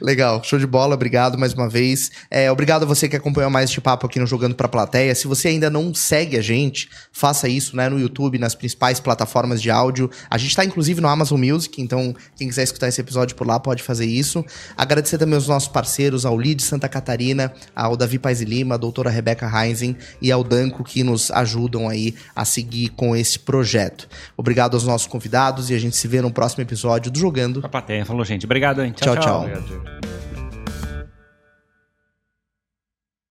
[0.00, 2.10] Legal, show de bola, obrigado mais uma vez.
[2.28, 5.14] É, obrigado a você que acompanhou mais este papo aqui no Jogando Pra Plateia.
[5.14, 9.62] Se você ainda não segue a gente, faça isso né, no YouTube, nas principais plataformas
[9.62, 10.10] de áudio.
[10.28, 13.60] A gente tá inclusive no Amazon Music, então quem quiser escutar esse episódio por lá
[13.60, 14.44] pode fazer isso.
[14.76, 18.78] Agradecer também aos nossos parceiros, ao Lid Santa Catarina, ao Davi Paz e Lima, a
[18.78, 24.08] doutora Rebeca Heinzen e ao Danco que nos ajudam aí a seguir com esse projeto.
[24.36, 27.68] Obrigado aos nossos convidados e a gente se vê no próximo episódio do Jogando A
[27.68, 28.44] plateia falou, gente.
[28.44, 28.92] Obrigado, hein?
[28.92, 29.42] Tchau, tchau.
[29.42, 30.25] Obrigado, Diego.